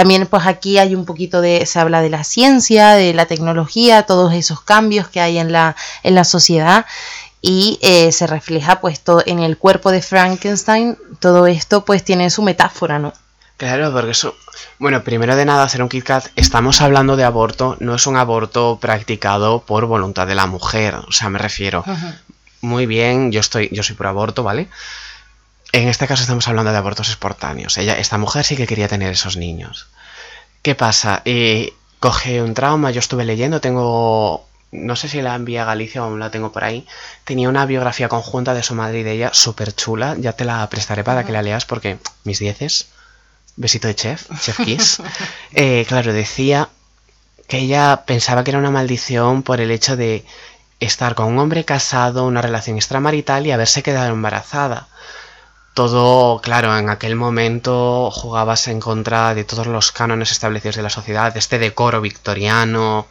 también 0.00 0.26
pues 0.26 0.46
aquí 0.46 0.78
hay 0.78 0.94
un 0.94 1.04
poquito 1.04 1.42
de, 1.42 1.66
se 1.66 1.78
habla 1.78 2.00
de 2.00 2.08
la 2.08 2.24
ciencia, 2.24 2.92
de 2.92 3.12
la 3.12 3.26
tecnología, 3.26 4.04
todos 4.04 4.32
esos 4.32 4.62
cambios 4.62 5.08
que 5.08 5.20
hay 5.20 5.36
en 5.36 5.52
la, 5.52 5.76
en 6.02 6.14
la 6.14 6.24
sociedad 6.24 6.86
y 7.42 7.78
eh, 7.82 8.10
se 8.10 8.26
refleja 8.26 8.80
pues 8.80 9.00
todo 9.00 9.22
en 9.26 9.40
el 9.40 9.58
cuerpo 9.58 9.90
de 9.90 10.00
Frankenstein, 10.00 10.96
todo 11.18 11.46
esto 11.46 11.84
pues 11.84 12.02
tiene 12.02 12.30
su 12.30 12.40
metáfora, 12.40 12.98
¿no? 12.98 13.12
Claro, 13.58 13.92
porque 13.92 14.12
eso... 14.12 14.34
Bueno, 14.78 15.04
primero 15.04 15.36
de 15.36 15.44
nada, 15.44 15.64
hacer 15.64 15.82
un 15.82 15.90
KitKat, 15.90 16.28
estamos 16.34 16.80
hablando 16.80 17.16
de 17.16 17.24
aborto, 17.24 17.76
no 17.80 17.94
es 17.94 18.06
un 18.06 18.16
aborto 18.16 18.78
practicado 18.80 19.60
por 19.60 19.84
voluntad 19.84 20.26
de 20.26 20.34
la 20.34 20.46
mujer, 20.46 20.94
o 20.94 21.12
sea, 21.12 21.28
me 21.28 21.38
refiero. 21.38 21.84
Muy 22.62 22.86
bien, 22.86 23.32
yo 23.32 23.40
estoy, 23.40 23.68
yo 23.70 23.82
soy 23.82 23.96
por 23.96 24.06
aborto, 24.06 24.42
¿vale? 24.42 24.70
En 25.72 25.88
este 25.88 26.06
caso 26.06 26.22
estamos 26.22 26.48
hablando 26.48 26.72
de 26.72 26.78
abortos 26.78 27.08
espontáneos. 27.08 27.78
Ella, 27.78 27.96
esta 27.98 28.18
mujer 28.18 28.44
sí 28.44 28.56
que 28.56 28.66
quería 28.66 28.88
tener 28.88 29.12
esos 29.12 29.36
niños. 29.36 29.86
¿Qué 30.62 30.74
pasa? 30.74 31.22
Eh, 31.24 31.74
coge 32.00 32.42
un 32.42 32.54
trauma, 32.54 32.90
yo 32.90 33.00
estuve 33.00 33.24
leyendo, 33.24 33.60
tengo... 33.60 34.46
No 34.72 34.94
sé 34.94 35.08
si 35.08 35.20
la 35.20 35.34
envié 35.34 35.58
a 35.58 35.64
Galicia 35.64 36.02
o 36.02 36.06
aún 36.06 36.20
la 36.20 36.30
tengo 36.30 36.52
por 36.52 36.62
ahí. 36.62 36.86
Tenía 37.24 37.48
una 37.48 37.66
biografía 37.66 38.08
conjunta 38.08 38.54
de 38.54 38.62
su 38.62 38.74
madre 38.74 39.00
y 39.00 39.02
de 39.02 39.12
ella, 39.12 39.30
súper 39.32 39.74
chula. 39.74 40.16
Ya 40.18 40.32
te 40.32 40.44
la 40.44 40.68
prestaré 40.68 41.02
para 41.02 41.24
que 41.24 41.32
la 41.32 41.42
leas 41.42 41.64
porque 41.64 41.98
mis 42.22 42.38
dieces. 42.38 42.86
Besito 43.56 43.88
de 43.88 43.96
chef, 43.96 44.28
chef 44.40 44.60
kiss. 44.64 45.02
Eh, 45.54 45.84
claro, 45.88 46.12
decía 46.12 46.68
que 47.48 47.58
ella 47.58 48.04
pensaba 48.06 48.44
que 48.44 48.52
era 48.52 48.60
una 48.60 48.70
maldición 48.70 49.42
por 49.42 49.60
el 49.60 49.72
hecho 49.72 49.96
de 49.96 50.24
estar 50.78 51.16
con 51.16 51.26
un 51.26 51.38
hombre 51.40 51.64
casado, 51.64 52.24
una 52.26 52.40
relación 52.40 52.76
extramarital 52.76 53.48
y 53.48 53.50
haberse 53.50 53.82
quedado 53.82 54.12
embarazada 54.12 54.86
todo, 55.74 56.40
claro, 56.40 56.76
en 56.76 56.88
aquel 56.90 57.16
momento 57.16 58.10
jugabas 58.10 58.68
en 58.68 58.80
contra 58.80 59.34
de 59.34 59.44
todos 59.44 59.66
los 59.66 59.92
cánones 59.92 60.30
establecidos 60.32 60.76
de 60.76 60.82
la 60.82 60.90
sociedad, 60.90 61.32
de 61.32 61.38
este 61.38 61.58
decoro 61.58 62.00
victoriano. 62.00 63.06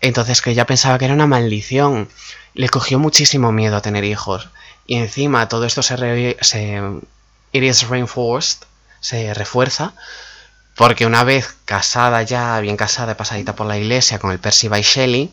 Entonces 0.00 0.40
que 0.42 0.50
ella 0.50 0.66
pensaba 0.66 0.98
que 0.98 1.06
era 1.06 1.14
una 1.14 1.26
maldición. 1.26 2.08
Le 2.54 2.68
cogió 2.68 2.98
muchísimo 2.98 3.52
miedo 3.52 3.76
a 3.76 3.82
tener 3.82 4.04
hijos. 4.04 4.48
Y 4.86 4.96
encima 4.96 5.48
todo 5.48 5.64
esto 5.66 5.82
se, 5.82 5.96
re- 5.96 6.36
se 6.40 6.80
it 7.52 7.62
is 7.62 7.88
reinforced, 7.88 8.64
se 9.00 9.32
refuerza, 9.34 9.92
porque 10.76 11.06
una 11.06 11.24
vez 11.24 11.54
casada 11.64 12.22
ya, 12.22 12.58
bien 12.60 12.76
casada, 12.76 13.16
pasadita 13.16 13.54
por 13.54 13.66
la 13.66 13.78
iglesia 13.78 14.18
con 14.18 14.32
el 14.32 14.38
Percy 14.38 14.68
by 14.68 14.82
Shelley, 14.82 15.32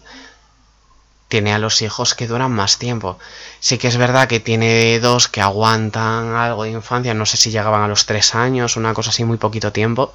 tiene 1.28 1.54
a 1.54 1.60
los 1.60 1.82
hijos 1.82 2.16
que 2.16 2.28
duran 2.28 2.52
más 2.52 2.78
tiempo. 2.78 3.20
Sí 3.60 3.78
que 3.78 3.88
es 3.88 3.98
verdad 3.98 4.28
que 4.28 4.40
tiene 4.40 5.00
dos 5.00 5.28
que 5.28 5.42
aguantan 5.42 6.36
algo 6.36 6.64
de 6.64 6.72
infancia, 6.72 7.14
no 7.14 7.26
sé 7.26 7.38
si 7.38 7.52
llegaban 7.52 7.82
a 7.82 7.88
los 7.88 8.06
tres 8.06 8.36
años, 8.36 8.78
una 8.78 8.94
cosa 8.94 9.10
así, 9.10 9.24
muy 9.24 9.38
poquito 9.38 9.72
tiempo, 9.72 10.14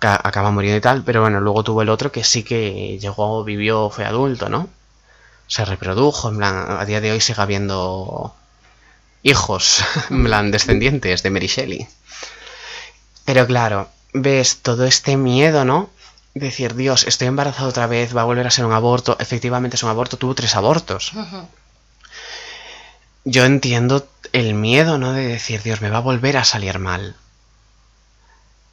acaba 0.00 0.50
muriendo 0.50 0.78
y 0.78 0.80
tal, 0.80 1.02
pero 1.02 1.20
bueno, 1.22 1.40
luego 1.40 1.64
tuvo 1.64 1.82
el 1.82 1.88
otro 1.88 2.12
que 2.12 2.24
sí 2.24 2.42
que 2.42 2.98
llegó, 2.98 3.44
vivió, 3.44 3.90
fue 3.90 4.04
adulto, 4.04 4.48
¿no? 4.48 4.68
Se 5.46 5.64
reprodujo, 5.64 6.28
en 6.28 6.38
plan, 6.38 6.66
a 6.78 6.84
día 6.84 7.00
de 7.00 7.12
hoy 7.12 7.20
sigue 7.20 7.42
habiendo 7.42 8.34
hijos, 9.22 9.82
en 10.10 10.24
plan, 10.24 10.50
descendientes 10.50 11.22
de 11.22 11.30
Mary 11.30 11.46
Shelley. 11.46 11.88
Pero 13.24 13.46
claro, 13.46 13.88
ves 14.14 14.58
todo 14.62 14.84
este 14.84 15.16
miedo, 15.16 15.64
¿no? 15.64 15.90
Decir, 16.34 16.74
Dios, 16.74 17.04
estoy 17.04 17.28
embarazada 17.28 17.68
otra 17.68 17.86
vez, 17.86 18.16
va 18.16 18.22
a 18.22 18.24
volver 18.24 18.46
a 18.46 18.50
ser 18.50 18.64
un 18.64 18.72
aborto. 18.72 19.16
Efectivamente 19.18 19.76
es 19.76 19.82
un 19.82 19.90
aborto, 19.90 20.16
tuvo 20.16 20.34
tres 20.34 20.54
abortos. 20.54 21.12
yo 23.24 23.44
entiendo 23.44 24.06
el 24.32 24.54
miedo, 24.54 24.98
¿no? 24.98 25.12
De 25.12 25.26
decir, 25.26 25.62
Dios, 25.62 25.80
me 25.80 25.90
va 25.90 25.98
a 25.98 26.02
volver 26.02 26.36
a 26.36 26.44
salir 26.44 26.78
mal. 26.78 27.16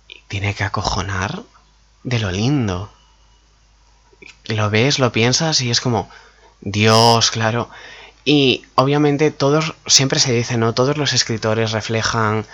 Y 0.07 0.21
tiene 0.27 0.53
que 0.53 0.63
acojonar 0.63 1.43
de 2.03 2.19
lo 2.19 2.31
lindo. 2.31 2.91
Lo 4.45 4.69
ves, 4.69 4.99
lo 4.99 5.11
piensas 5.11 5.61
y 5.61 5.71
es 5.71 5.81
como, 5.81 6.09
Dios, 6.61 7.31
claro. 7.31 7.69
Y 8.23 8.65
obviamente 8.75 9.31
todos, 9.31 9.73
siempre 9.87 10.19
se 10.19 10.33
dice, 10.33 10.57
¿no? 10.57 10.73
Todos 10.73 10.97
los 10.97 11.13
escritores 11.13 11.71
reflejan 11.71 12.45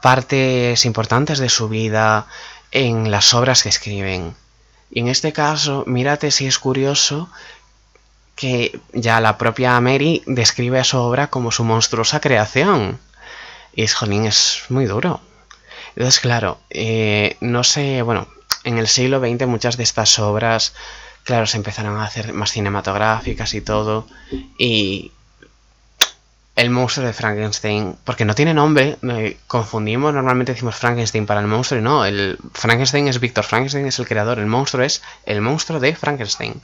partes 0.00 0.84
importantes 0.84 1.38
de 1.38 1.48
su 1.48 1.68
vida 1.68 2.26
en 2.72 3.10
las 3.10 3.34
obras 3.34 3.62
que 3.62 3.68
escriben. 3.68 4.34
Y 4.92 5.00
en 5.00 5.08
este 5.08 5.32
caso, 5.32 5.84
mírate 5.86 6.30
si 6.30 6.46
es 6.46 6.58
curioso 6.58 7.30
que 8.36 8.78
ya 8.92 9.20
la 9.20 9.38
propia 9.38 9.80
Mary 9.80 10.22
describe 10.26 10.78
a 10.78 10.84
su 10.84 10.98
obra 10.98 11.28
como 11.28 11.50
su 11.50 11.64
monstruosa 11.64 12.20
creación. 12.20 13.00
Y 13.74 13.84
es, 13.84 13.94
jolín, 13.94 14.26
es 14.26 14.64
muy 14.68 14.84
duro. 14.84 15.20
Entonces, 15.96 16.20
claro, 16.20 16.58
eh, 16.68 17.38
no 17.40 17.64
sé, 17.64 18.02
bueno, 18.02 18.28
en 18.64 18.76
el 18.76 18.86
siglo 18.86 19.18
XX 19.18 19.46
muchas 19.46 19.78
de 19.78 19.82
estas 19.82 20.18
obras, 20.18 20.74
claro, 21.24 21.46
se 21.46 21.56
empezaron 21.56 21.96
a 21.98 22.04
hacer 22.04 22.34
más 22.34 22.52
cinematográficas 22.52 23.54
y 23.54 23.62
todo. 23.62 24.06
Y 24.58 25.12
el 26.54 26.70
monstruo 26.70 27.06
de 27.06 27.12
Frankenstein, 27.12 27.96
porque 28.04 28.24
no 28.24 28.34
tiene 28.34 28.52
nombre, 28.52 28.98
confundimos, 29.46 30.12
normalmente 30.12 30.52
decimos 30.52 30.76
Frankenstein 30.76 31.26
para 31.26 31.40
el 31.40 31.46
monstruo 31.46 31.80
y 31.80 31.82
no, 31.82 32.04
el 32.04 32.38
Frankenstein 32.52 33.08
es 33.08 33.20
Víctor 33.20 33.44
Frankenstein, 33.44 33.86
es 33.86 33.98
el 33.98 34.06
creador, 34.06 34.38
el 34.38 34.46
monstruo 34.46 34.84
es 34.84 35.02
el 35.24 35.40
monstruo 35.40 35.80
de 35.80 35.96
Frankenstein. 35.96 36.60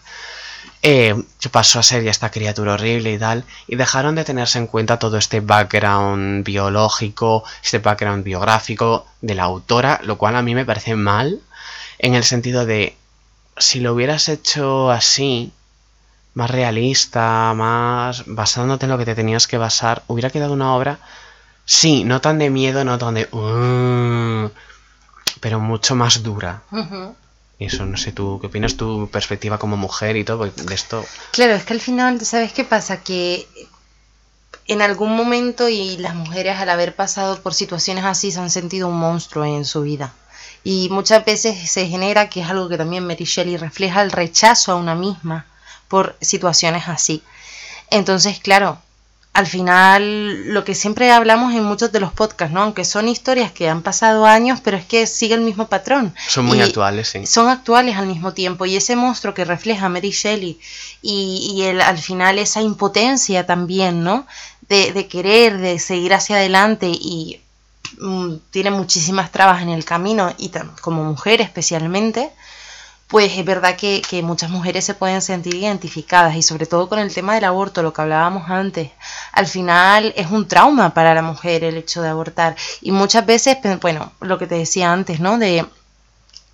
Eh, 0.82 1.14
pasó 1.50 1.80
a 1.80 1.82
ser 1.82 2.04
ya 2.04 2.10
esta 2.10 2.30
criatura 2.30 2.74
horrible 2.74 3.12
y 3.12 3.18
tal, 3.18 3.44
y 3.66 3.76
dejaron 3.76 4.14
de 4.14 4.24
tenerse 4.24 4.58
en 4.58 4.66
cuenta 4.66 4.98
todo 4.98 5.16
este 5.16 5.40
background 5.40 6.44
biológico, 6.44 7.44
este 7.62 7.78
background 7.78 8.24
biográfico 8.24 9.06
de 9.22 9.34
la 9.34 9.44
autora, 9.44 10.00
lo 10.04 10.18
cual 10.18 10.36
a 10.36 10.42
mí 10.42 10.54
me 10.54 10.66
parece 10.66 10.94
mal, 10.94 11.40
en 11.98 12.14
el 12.14 12.24
sentido 12.24 12.66
de, 12.66 12.94
si 13.56 13.80
lo 13.80 13.94
hubieras 13.94 14.28
hecho 14.28 14.90
así, 14.90 15.52
más 16.34 16.50
realista, 16.50 17.52
más 17.54 18.24
basándote 18.26 18.86
en 18.86 18.90
lo 18.90 18.98
que 18.98 19.04
te 19.04 19.14
tenías 19.14 19.46
que 19.46 19.58
basar, 19.58 20.02
hubiera 20.06 20.30
quedado 20.30 20.52
una 20.52 20.74
obra, 20.74 20.98
sí, 21.64 22.04
no 22.04 22.20
tan 22.20 22.38
de 22.38 22.50
miedo, 22.50 22.84
no 22.84 22.98
tan 22.98 23.14
de... 23.14 23.28
Uh", 23.32 24.50
pero 25.40 25.60
mucho 25.60 25.94
más 25.94 26.22
dura. 26.22 26.62
Eso, 27.58 27.86
no 27.86 27.96
sé, 27.96 28.12
tú, 28.12 28.38
¿qué 28.40 28.46
opinas 28.46 28.76
tu 28.76 29.08
perspectiva 29.10 29.58
como 29.58 29.76
mujer 29.76 30.16
y 30.16 30.24
todo 30.24 30.46
de 30.46 30.74
esto? 30.74 31.04
Claro, 31.32 31.54
es 31.54 31.64
que 31.64 31.74
al 31.74 31.80
final, 31.80 32.24
¿sabes 32.24 32.52
qué 32.52 32.64
pasa? 32.64 33.02
Que 33.02 33.48
en 34.68 34.82
algún 34.82 35.16
momento 35.16 35.68
y 35.68 35.96
las 35.96 36.14
mujeres 36.14 36.56
al 36.58 36.70
haber 36.70 36.94
pasado 36.94 37.40
por 37.42 37.54
situaciones 37.54 38.04
así 38.04 38.30
se 38.30 38.38
han 38.38 38.50
sentido 38.50 38.86
un 38.86 38.98
monstruo 38.98 39.44
en 39.44 39.64
su 39.64 39.82
vida. 39.82 40.12
Y 40.62 40.88
muchas 40.90 41.24
veces 41.24 41.70
se 41.70 41.86
genera, 41.86 42.28
que 42.28 42.42
es 42.42 42.48
algo 42.48 42.68
que 42.68 42.76
también 42.76 43.06
Mary 43.06 43.24
Shelley 43.24 43.56
refleja, 43.56 44.02
el 44.02 44.12
rechazo 44.12 44.72
a 44.72 44.76
una 44.76 44.94
misma 44.94 45.46
por 45.88 46.16
situaciones 46.20 46.88
así. 46.88 47.22
Entonces, 47.90 48.38
claro, 48.38 48.78
al 49.38 49.46
final 49.46 50.52
lo 50.52 50.64
que 50.64 50.74
siempre 50.74 51.12
hablamos 51.12 51.54
en 51.54 51.62
muchos 51.62 51.92
de 51.92 52.00
los 52.00 52.12
podcasts, 52.12 52.52
¿no? 52.52 52.62
Aunque 52.62 52.84
son 52.84 53.08
historias 53.08 53.52
que 53.52 53.68
han 53.68 53.82
pasado 53.82 54.26
años, 54.26 54.60
pero 54.64 54.76
es 54.76 54.84
que 54.84 55.06
sigue 55.06 55.34
el 55.34 55.42
mismo 55.42 55.68
patrón. 55.68 56.12
Son 56.28 56.44
muy 56.44 56.60
actuales, 56.60 57.08
sí. 57.08 57.24
Son 57.24 57.48
actuales 57.48 57.96
al 57.96 58.08
mismo 58.08 58.32
tiempo. 58.32 58.66
Y 58.66 58.74
ese 58.74 58.96
monstruo 58.96 59.34
que 59.34 59.44
refleja 59.44 59.88
Mary 59.88 60.10
Shelley 60.10 60.58
y, 61.02 61.54
y 61.54 61.62
el, 61.62 61.80
al 61.80 61.98
final 61.98 62.38
esa 62.40 62.62
impotencia 62.62 63.46
también, 63.46 64.02
¿no? 64.02 64.26
De, 64.68 64.92
de 64.92 65.06
querer, 65.06 65.58
de 65.58 65.78
seguir 65.78 66.14
hacia 66.14 66.36
adelante 66.36 66.88
y 66.88 67.40
mm, 68.00 68.34
tiene 68.50 68.72
muchísimas 68.72 69.30
trabas 69.30 69.62
en 69.62 69.68
el 69.68 69.84
camino 69.84 70.34
y 70.36 70.50
como 70.80 71.04
mujer 71.04 71.40
especialmente 71.40 72.32
pues 73.08 73.32
es 73.38 73.44
verdad 73.44 73.76
que, 73.76 74.02
muchas 74.22 74.50
mujeres 74.50 74.84
se 74.84 74.94
pueden 74.94 75.22
sentir 75.22 75.54
identificadas 75.54 76.36
y 76.36 76.42
sobre 76.42 76.66
todo 76.66 76.88
con 76.88 76.98
el 76.98 77.12
tema 77.12 77.34
del 77.34 77.44
aborto, 77.44 77.82
lo 77.82 77.92
que 77.92 78.02
hablábamos 78.02 78.50
antes. 78.50 78.90
Al 79.32 79.46
final 79.46 80.12
es 80.14 80.30
un 80.30 80.46
trauma 80.46 80.92
para 80.92 81.14
la 81.14 81.22
mujer 81.22 81.64
el 81.64 81.78
hecho 81.78 82.02
de 82.02 82.08
abortar 82.08 82.54
y 82.82 82.92
muchas 82.92 83.24
veces, 83.24 83.56
bueno, 83.80 84.12
lo 84.20 84.38
que 84.38 84.46
te 84.46 84.56
decía 84.56 84.92
antes, 84.92 85.20
¿no? 85.20 85.38
De 85.38 85.66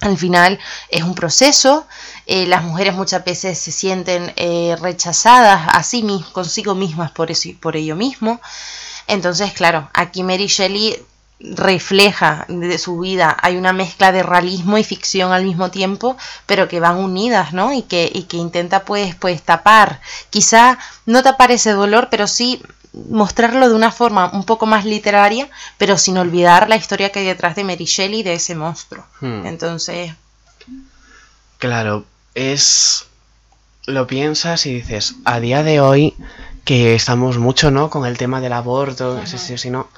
al 0.01 0.19
final 0.19 0.59
es 0.90 1.03
un 1.03 1.14
proceso, 1.14 1.87
eh, 2.27 2.47
las 2.47 2.62
mujeres 2.62 2.95
muchas 2.95 3.25
veces 3.25 3.59
se 3.59 3.73
sienten 3.73 4.33
eh, 4.37 4.77
rechazadas 4.81 5.69
a 5.73 5.83
sí 5.83 6.03
mismas, 6.03 6.31
consigo 6.31 6.75
mismas 6.75 7.11
por, 7.11 7.31
eso, 7.31 7.49
por 7.61 7.75
ello 7.75 7.97
mismo. 7.97 8.40
Entonces, 9.07 9.53
claro, 9.53 9.88
aquí 9.93 10.23
Mary 10.23 10.47
Shelley 10.47 11.03
refleja 11.40 12.47
de 12.49 12.79
su 12.79 13.01
vida, 13.01 13.37
hay 13.42 13.57
una 13.57 13.73
mezcla 13.73 14.12
de 14.12 14.23
realismo 14.23 14.79
y 14.79 14.85
ficción 14.85 15.33
al 15.33 15.44
mismo 15.44 15.70
tiempo, 15.70 16.16
pero 16.47 16.68
que 16.68 16.81
van 16.81 16.97
unidas, 16.97 17.53
¿no? 17.53 17.73
Y 17.73 17.83
que, 17.83 18.11
y 18.12 18.23
que 18.23 18.37
intenta 18.37 18.85
pues, 18.85 19.14
pues 19.16 19.42
tapar, 19.42 20.01
quizá 20.31 20.79
no 21.07 21.23
tapar 21.23 21.51
ese 21.51 21.73
dolor, 21.73 22.09
pero 22.11 22.27
sí 22.27 22.62
mostrarlo 22.92 23.68
de 23.68 23.75
una 23.75 23.90
forma 23.90 24.31
un 24.33 24.44
poco 24.44 24.66
más 24.66 24.85
literaria, 24.85 25.49
pero 25.77 25.99
sin 25.99 26.16
olvidar 26.16 26.68
la 26.68 26.77
historia 26.77 27.11
que 27.11 27.20
hay 27.20 27.27
detrás 27.27 27.57
de 27.57 27.64
Mary 27.64 27.85
Shelley 27.85 28.23
de 28.23 28.35
ese 28.35 28.55
monstruo. 28.55 29.05
Hmm. 29.20 29.47
Entonces... 29.47 30.12
Claro, 31.59 32.05
es... 32.35 33.07
Lo 33.87 34.07
piensas 34.07 34.64
y 34.64 34.75
dices, 34.75 35.16
a 35.27 35.40
día 35.40 35.62
de 35.62 35.81
hoy 35.81 36.14
que 36.64 36.94
estamos 36.94 37.37
mucho, 37.37 37.70
¿no? 37.70 37.90
Con 37.90 38.07
el 38.07 38.16
tema 38.16 38.40
del 38.40 38.55
aborto, 38.55 39.27
si, 39.27 39.59
si 39.59 39.68
no 39.68 39.88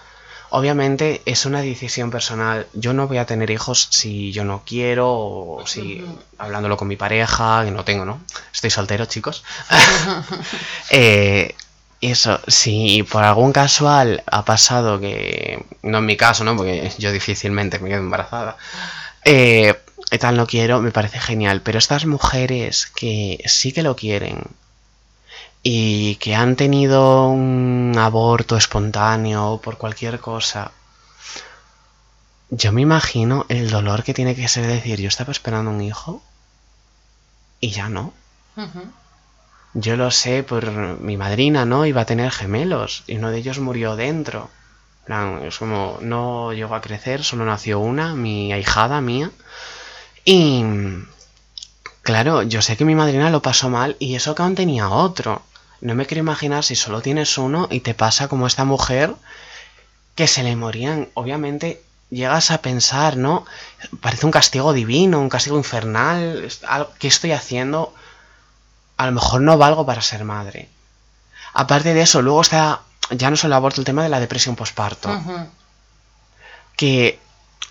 Obviamente 0.50 1.22
es 1.24 1.46
una 1.46 1.60
decisión 1.60 2.10
personal. 2.10 2.66
Yo 2.72 2.92
no 2.92 3.08
voy 3.08 3.18
a 3.18 3.26
tener 3.26 3.50
hijos 3.50 3.88
si 3.90 4.32
yo 4.32 4.44
no 4.44 4.62
quiero 4.64 5.08
o 5.10 5.66
si 5.66 6.04
hablándolo 6.38 6.76
con 6.76 6.88
mi 6.88 6.96
pareja, 6.96 7.62
que 7.64 7.70
no 7.70 7.84
tengo, 7.84 8.04
¿no? 8.04 8.20
Estoy 8.52 8.70
soltero, 8.70 9.06
chicos. 9.06 9.44
eh, 10.90 11.54
eso, 12.00 12.40
si 12.46 13.02
por 13.02 13.24
algún 13.24 13.52
casual 13.52 14.22
ha 14.26 14.44
pasado 14.44 15.00
que, 15.00 15.64
no 15.82 15.98
en 15.98 16.06
mi 16.06 16.16
caso, 16.16 16.44
¿no? 16.44 16.56
Porque 16.56 16.92
yo 16.98 17.12
difícilmente 17.12 17.78
me 17.78 17.88
quedo 17.88 18.00
embarazada. 18.00 18.56
Eh, 19.24 19.74
tal 20.20 20.36
no 20.36 20.46
quiero, 20.46 20.80
me 20.80 20.92
parece 20.92 21.18
genial. 21.18 21.62
Pero 21.62 21.78
estas 21.78 22.06
mujeres 22.06 22.86
que 22.86 23.42
sí 23.46 23.72
que 23.72 23.82
lo 23.82 23.96
quieren, 23.96 24.44
y 25.68 26.14
que 26.20 26.36
han 26.36 26.54
tenido 26.54 27.26
un 27.26 27.92
aborto 27.98 28.56
espontáneo 28.56 29.60
por 29.60 29.78
cualquier 29.78 30.20
cosa, 30.20 30.70
yo 32.50 32.70
me 32.70 32.82
imagino 32.82 33.46
el 33.48 33.68
dolor 33.68 34.04
que 34.04 34.14
tiene 34.14 34.36
que 34.36 34.46
ser 34.46 34.64
decir, 34.64 35.00
yo 35.00 35.08
estaba 35.08 35.32
esperando 35.32 35.72
un 35.72 35.80
hijo 35.80 36.22
y 37.58 37.70
ya 37.70 37.88
no. 37.88 38.12
Yo 39.74 39.96
lo 39.96 40.12
sé 40.12 40.44
por 40.44 40.70
mi 41.00 41.16
madrina, 41.16 41.64
¿no? 41.64 41.84
Iba 41.84 42.02
a 42.02 42.06
tener 42.06 42.30
gemelos 42.30 43.02
y 43.08 43.16
uno 43.16 43.32
de 43.32 43.38
ellos 43.38 43.58
murió 43.58 43.96
dentro. 43.96 44.48
Es 45.42 45.58
como, 45.58 45.98
no 46.00 46.52
llegó 46.52 46.76
a 46.76 46.80
crecer, 46.80 47.24
solo 47.24 47.44
nació 47.44 47.80
una, 47.80 48.14
mi 48.14 48.52
ahijada 48.52 49.00
mía. 49.00 49.32
Y 50.24 50.62
claro, 52.02 52.42
yo 52.44 52.62
sé 52.62 52.76
que 52.76 52.84
mi 52.84 52.94
madrina 52.94 53.30
lo 53.30 53.42
pasó 53.42 53.68
mal 53.68 53.96
y 53.98 54.14
eso 54.14 54.36
que 54.36 54.42
aún 54.42 54.54
tenía 54.54 54.90
otro. 54.90 55.42
No 55.80 55.94
me 55.94 56.06
quiero 56.06 56.20
imaginar 56.20 56.64
si 56.64 56.74
solo 56.76 57.02
tienes 57.02 57.36
uno 57.38 57.68
y 57.70 57.80
te 57.80 57.94
pasa 57.94 58.28
como 58.28 58.46
esta 58.46 58.64
mujer 58.64 59.14
que 60.14 60.26
se 60.26 60.42
le 60.42 60.56
morían. 60.56 61.08
Obviamente 61.14 61.82
llegas 62.10 62.50
a 62.50 62.62
pensar, 62.62 63.16
¿no? 63.16 63.44
Parece 64.00 64.26
un 64.26 64.32
castigo 64.32 64.72
divino, 64.72 65.20
un 65.20 65.28
castigo 65.28 65.56
infernal. 65.56 66.48
¿Qué 66.98 67.08
estoy 67.08 67.32
haciendo? 67.32 67.94
A 68.96 69.06
lo 69.06 69.12
mejor 69.12 69.42
no 69.42 69.58
valgo 69.58 69.84
para 69.84 70.00
ser 70.00 70.24
madre. 70.24 70.68
Aparte 71.52 71.94
de 71.94 72.02
eso, 72.02 72.22
luego 72.22 72.40
está, 72.40 72.82
ya 73.10 73.30
no 73.30 73.36
solo 73.36 73.54
aborto 73.54 73.80
el 73.80 73.84
tema 73.84 74.02
de 74.02 74.08
la 74.08 74.20
depresión 74.20 74.56
posparto. 74.56 75.10
Que 76.76 77.18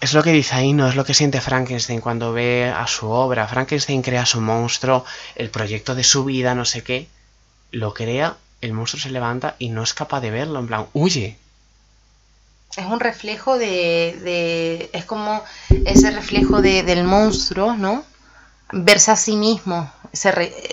es 0.01 0.13
lo 0.13 0.21
que 0.21 0.31
dice 0.31 0.55
ahí, 0.55 0.73
no 0.73 0.87
es 0.87 0.95
lo 0.95 1.05
que 1.05 1.13
siente 1.15 1.41
Frankenstein 1.41 2.01
cuando 2.01 2.33
ve 2.33 2.71
a 2.75 2.85
su 2.85 3.09
obra. 3.09 3.47
Frankenstein 3.47 4.03
crea 4.03 4.25
su 4.27 4.41
monstruo, 4.41 5.05
el 5.35 5.49
proyecto 5.49 5.95
de 5.95 6.03
su 6.03 6.25
vida, 6.25 6.53
no 6.53 6.65
sé 6.65 6.83
qué 6.83 7.09
lo 7.75 7.93
crea, 7.93 8.37
el 8.61 8.71
monstruo 8.71 9.01
se 9.01 9.09
levanta 9.09 9.55
y 9.59 9.69
no 9.69 9.83
es 9.83 9.93
capaz 9.93 10.21
de 10.21 10.31
verlo, 10.31 10.59
en 10.59 10.67
plan, 10.67 10.85
huye. 10.93 11.37
Es 12.75 12.85
un 12.85 12.99
reflejo 12.99 13.57
de, 13.57 14.17
de 14.23 14.89
es 14.93 15.05
como 15.05 15.43
ese 15.85 16.11
reflejo 16.11 16.61
de, 16.61 16.83
del 16.83 17.03
monstruo, 17.03 17.75
¿no? 17.75 18.03
Verse 18.71 19.11
a 19.11 19.15
sí 19.15 19.35
mismo, 19.35 19.91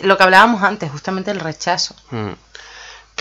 lo 0.03 0.17
que 0.17 0.23
hablábamos 0.23 0.63
antes, 0.63 0.91
justamente 0.91 1.31
el 1.33 1.41
rechazo. 1.41 1.95
Hmm. 2.11 2.33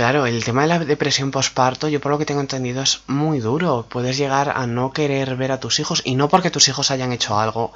Claro, 0.01 0.25
el 0.25 0.43
tema 0.43 0.63
de 0.63 0.67
la 0.67 0.79
depresión 0.79 1.29
postparto, 1.29 1.87
yo 1.87 2.01
por 2.01 2.11
lo 2.11 2.17
que 2.17 2.25
tengo 2.25 2.41
entendido, 2.41 2.81
es 2.81 3.03
muy 3.05 3.39
duro. 3.39 3.85
Puedes 3.87 4.17
llegar 4.17 4.49
a 4.49 4.65
no 4.65 4.93
querer 4.93 5.35
ver 5.35 5.51
a 5.51 5.59
tus 5.59 5.79
hijos, 5.79 6.01
y 6.03 6.15
no 6.15 6.27
porque 6.27 6.49
tus 6.49 6.67
hijos 6.69 6.89
hayan 6.89 7.11
hecho 7.11 7.39
algo, 7.39 7.71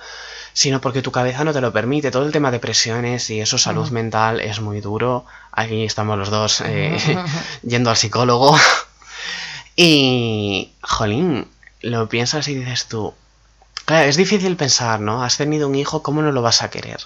sino 0.51 0.81
porque 0.81 1.03
tu 1.03 1.11
cabeza 1.11 1.43
no 1.43 1.53
te 1.53 1.61
lo 1.61 1.71
permite. 1.71 2.09
Todo 2.09 2.25
el 2.25 2.31
tema 2.31 2.49
de 2.49 2.57
depresiones 2.57 3.29
y 3.29 3.41
eso, 3.41 3.59
salud 3.59 3.91
mental, 3.91 4.39
es 4.39 4.59
muy 4.59 4.81
duro. 4.81 5.27
Aquí 5.51 5.83
estamos 5.83 6.17
los 6.17 6.31
dos 6.31 6.61
eh, 6.61 6.97
yendo 7.61 7.91
al 7.91 7.95
psicólogo. 7.95 8.57
y, 9.75 10.71
jolín, 10.81 11.47
lo 11.81 12.09
piensas 12.09 12.47
y 12.47 12.55
dices 12.55 12.88
tú, 12.88 13.13
claro, 13.85 14.09
es 14.09 14.17
difícil 14.17 14.55
pensar, 14.55 14.99
¿no? 14.99 15.21
Has 15.21 15.38
tenido 15.38 15.67
un 15.67 15.75
hijo, 15.75 16.01
¿cómo 16.01 16.23
no 16.23 16.31
lo 16.31 16.41
vas 16.41 16.63
a 16.63 16.71
querer? 16.71 17.01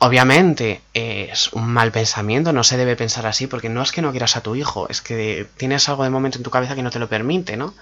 Obviamente 0.00 0.80
es 0.94 1.52
un 1.52 1.66
mal 1.66 1.90
pensamiento, 1.90 2.52
no 2.52 2.62
se 2.62 2.76
debe 2.76 2.94
pensar 2.94 3.26
así, 3.26 3.48
porque 3.48 3.68
no 3.68 3.82
es 3.82 3.90
que 3.90 4.00
no 4.00 4.12
quieras 4.12 4.36
a 4.36 4.42
tu 4.42 4.54
hijo, 4.54 4.88
es 4.88 5.02
que 5.02 5.48
tienes 5.56 5.88
algo 5.88 6.04
de 6.04 6.10
momento 6.10 6.38
en 6.38 6.44
tu 6.44 6.50
cabeza 6.50 6.76
que 6.76 6.84
no 6.84 6.92
te 6.92 7.00
lo 7.00 7.08
permite, 7.08 7.56
¿no? 7.56 7.74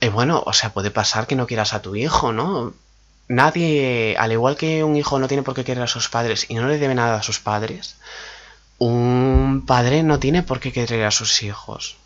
Y 0.00 0.08
bueno, 0.08 0.42
o 0.46 0.52
sea, 0.54 0.72
puede 0.72 0.90
pasar 0.90 1.26
que 1.26 1.36
no 1.36 1.46
quieras 1.46 1.74
a 1.74 1.82
tu 1.82 1.96
hijo, 1.96 2.32
¿no? 2.32 2.72
Nadie, 3.28 4.16
al 4.18 4.32
igual 4.32 4.56
que 4.56 4.82
un 4.84 4.96
hijo 4.96 5.18
no 5.18 5.28
tiene 5.28 5.42
por 5.42 5.54
qué 5.54 5.64
querer 5.64 5.82
a 5.82 5.86
sus 5.86 6.08
padres 6.08 6.46
y 6.48 6.54
no 6.54 6.66
le 6.66 6.78
debe 6.78 6.94
nada 6.94 7.18
a 7.18 7.22
sus 7.22 7.40
padres, 7.40 7.96
un 8.78 9.64
padre 9.66 10.02
no 10.02 10.18
tiene 10.18 10.42
por 10.42 10.60
qué 10.60 10.72
querer 10.72 11.04
a 11.04 11.10
sus 11.10 11.42
hijos. 11.42 11.96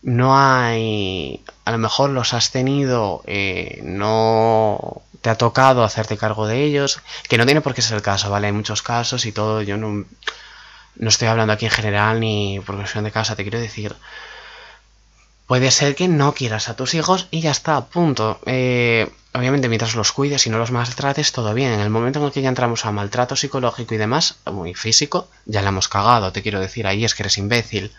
No 0.00 0.38
hay, 0.38 1.42
a 1.64 1.72
lo 1.72 1.78
mejor 1.78 2.10
los 2.10 2.32
has 2.32 2.52
tenido, 2.52 3.22
eh, 3.26 3.80
no 3.82 5.02
te 5.20 5.30
ha 5.30 5.36
tocado 5.36 5.84
hacerte 5.84 6.16
cargo 6.16 6.46
de 6.46 6.62
ellos, 6.64 7.00
que 7.28 7.38
no 7.38 7.44
tiene 7.44 7.60
por 7.60 7.74
qué 7.74 7.82
ser 7.82 7.96
el 7.96 8.02
caso, 8.02 8.30
¿vale? 8.30 8.46
Hay 8.48 8.52
muchos 8.52 8.82
casos 8.82 9.26
y 9.26 9.32
todo, 9.32 9.62
yo 9.62 9.76
no, 9.76 10.04
no 10.96 11.08
estoy 11.08 11.28
hablando 11.28 11.52
aquí 11.52 11.64
en 11.64 11.70
general 11.70 12.20
ni 12.20 12.60
por 12.64 12.76
cuestión 12.76 13.04
de 13.04 13.10
casa, 13.10 13.36
te 13.36 13.42
quiero 13.42 13.58
decir, 13.58 13.96
puede 15.46 15.70
ser 15.70 15.94
que 15.96 16.08
no 16.08 16.34
quieras 16.34 16.68
a 16.68 16.76
tus 16.76 16.94
hijos 16.94 17.26
y 17.30 17.40
ya 17.40 17.50
está, 17.50 17.86
punto. 17.86 18.38
Eh, 18.46 19.10
obviamente 19.32 19.68
mientras 19.68 19.94
los 19.94 20.12
cuides 20.12 20.46
y 20.46 20.50
no 20.50 20.58
los 20.58 20.70
maltrates, 20.70 21.32
todo 21.32 21.54
bien. 21.54 21.72
En 21.72 21.80
el 21.80 21.90
momento 21.90 22.18
en 22.18 22.26
el 22.26 22.32
que 22.32 22.42
ya 22.42 22.48
entramos 22.48 22.84
a 22.84 22.92
maltrato 22.92 23.34
psicológico 23.34 23.94
y 23.94 23.98
demás, 23.98 24.36
muy 24.44 24.74
físico, 24.74 25.28
ya 25.46 25.62
la 25.62 25.70
hemos 25.70 25.88
cagado, 25.88 26.32
te 26.32 26.42
quiero 26.42 26.60
decir, 26.60 26.86
ahí 26.86 27.04
es 27.04 27.14
que 27.14 27.22
eres 27.22 27.38
imbécil. 27.38 27.92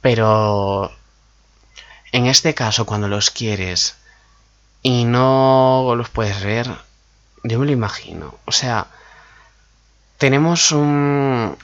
Pero 0.00 0.92
en 2.12 2.26
este 2.26 2.54
caso, 2.54 2.86
cuando 2.86 3.08
los 3.08 3.30
quieres 3.30 3.96
y 4.82 5.04
no 5.04 5.94
los 5.96 6.08
puedes 6.10 6.42
ver, 6.42 6.68
yo 7.44 7.58
me 7.58 7.66
lo 7.66 7.72
imagino. 7.72 8.34
O 8.44 8.52
sea, 8.52 8.88
tenemos 10.18 10.72
un, 10.72 11.56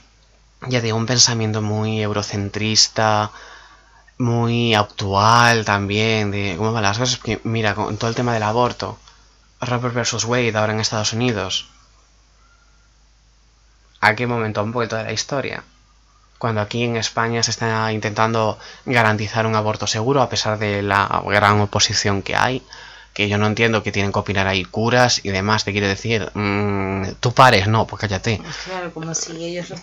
ya 0.68 0.80
digo, 0.80 0.96
un 0.96 1.06
pensamiento 1.06 1.60
muy 1.60 2.00
eurocentrista, 2.00 3.32
muy 4.18 4.74
actual 4.74 5.64
también, 5.64 6.30
de 6.30 6.54
cómo 6.56 6.72
van 6.72 6.82
las 6.84 6.98
cosas. 6.98 7.20
mira, 7.44 7.74
con 7.74 7.96
todo 7.96 8.10
el 8.10 8.16
tema 8.16 8.34
del 8.34 8.42
aborto, 8.44 8.98
Robert 9.60 9.94
versus 9.94 10.24
Wade 10.24 10.56
ahora 10.56 10.72
en 10.72 10.80
Estados 10.80 11.12
Unidos. 11.12 11.68
¿A 14.00 14.14
qué 14.14 14.28
momento 14.28 14.62
un 14.62 14.72
poquito 14.72 14.96
de 14.96 15.04
la 15.04 15.12
historia? 15.12 15.64
Cuando 16.38 16.60
aquí 16.60 16.84
en 16.84 16.96
España 16.96 17.42
se 17.42 17.50
está 17.50 17.92
intentando 17.92 18.58
garantizar 18.86 19.44
un 19.44 19.56
aborto 19.56 19.88
seguro 19.88 20.22
a 20.22 20.28
pesar 20.28 20.56
de 20.56 20.82
la 20.82 21.20
gran 21.26 21.60
oposición 21.60 22.22
que 22.22 22.36
hay 22.36 22.64
que 23.18 23.28
yo 23.28 23.36
no 23.36 23.48
entiendo 23.48 23.82
que 23.82 23.90
tienen 23.90 24.12
que 24.12 24.20
opinar 24.20 24.46
ahí 24.46 24.64
curas 24.64 25.24
y 25.24 25.30
demás, 25.30 25.64
te 25.64 25.72
quiere 25.72 25.88
decir, 25.88 26.30
mmm, 26.34 27.02
tú 27.18 27.34
pares, 27.34 27.66
no, 27.66 27.84
pues 27.84 28.00
cállate. 28.00 28.40
Claro, 28.64 28.94
como 28.94 29.12
si 29.12 29.44
ellos 29.44 29.70
los 29.70 29.80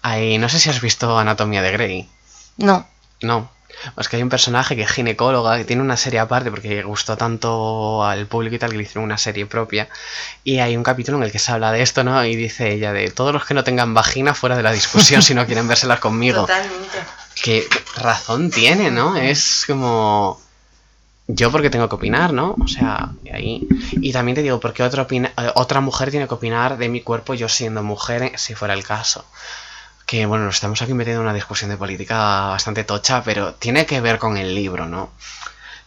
Ahí, 0.00 0.38
no 0.38 0.48
sé 0.48 0.58
si 0.58 0.70
has 0.70 0.80
visto 0.80 1.18
Anatomía 1.18 1.60
de 1.60 1.72
Grey. 1.72 2.08
No. 2.56 2.88
No. 3.20 3.50
Pues 3.94 4.08
que 4.08 4.16
hay 4.16 4.22
un 4.22 4.30
personaje 4.30 4.76
que 4.76 4.82
es 4.84 4.90
ginecóloga, 4.90 5.58
que 5.58 5.66
tiene 5.66 5.82
una 5.82 5.98
serie 5.98 6.20
aparte 6.20 6.50
porque 6.50 6.82
gustó 6.84 7.18
tanto 7.18 8.02
al 8.02 8.26
público 8.26 8.56
y 8.56 8.58
tal 8.58 8.70
que 8.70 8.78
le 8.78 8.84
hicieron 8.84 9.04
una 9.04 9.18
serie 9.18 9.44
propia. 9.44 9.86
Y 10.42 10.60
hay 10.60 10.74
un 10.74 10.82
capítulo 10.82 11.18
en 11.18 11.24
el 11.24 11.30
que 11.30 11.38
se 11.38 11.52
habla 11.52 11.70
de 11.70 11.82
esto, 11.82 12.02
¿no? 12.02 12.24
Y 12.24 12.34
dice 12.34 12.72
ella 12.72 12.94
de 12.94 13.10
todos 13.10 13.34
los 13.34 13.44
que 13.44 13.52
no 13.52 13.62
tengan 13.62 13.92
vagina 13.92 14.32
fuera 14.32 14.56
de 14.56 14.62
la 14.62 14.72
discusión 14.72 15.20
si 15.20 15.34
no 15.34 15.44
quieren 15.44 15.68
vérselas 15.68 16.00
conmigo. 16.00 16.46
Totalmente. 16.46 16.98
Que 17.42 17.68
razón 17.96 18.50
tiene, 18.50 18.90
¿no? 18.90 19.16
Es 19.16 19.64
como 19.66 20.40
yo 21.30 21.52
porque 21.52 21.68
tengo 21.68 21.90
que 21.90 21.94
opinar, 21.94 22.32
¿no? 22.32 22.56
O 22.58 22.66
sea, 22.66 23.10
ahí. 23.32 23.68
Y 24.00 24.12
también 24.12 24.34
te 24.34 24.42
digo, 24.42 24.58
porque 24.60 24.82
otra, 24.82 25.06
eh, 25.10 25.30
otra 25.54 25.82
mujer 25.82 26.10
tiene 26.10 26.26
que 26.26 26.34
opinar 26.34 26.78
de 26.78 26.88
mi 26.88 27.02
cuerpo 27.02 27.34
yo 27.34 27.50
siendo 27.50 27.82
mujer, 27.82 28.22
eh, 28.22 28.32
si 28.36 28.54
fuera 28.54 28.72
el 28.72 28.82
caso. 28.82 29.26
Que 30.06 30.24
bueno, 30.24 30.46
nos 30.46 30.54
estamos 30.54 30.80
aquí 30.80 30.94
metiendo 30.94 31.20
en 31.20 31.26
una 31.26 31.34
discusión 31.34 31.70
de 31.70 31.76
política 31.76 32.46
bastante 32.46 32.82
tocha, 32.82 33.22
pero 33.22 33.52
tiene 33.54 33.84
que 33.84 34.00
ver 34.00 34.18
con 34.18 34.38
el 34.38 34.54
libro, 34.54 34.86
¿no? 34.88 35.10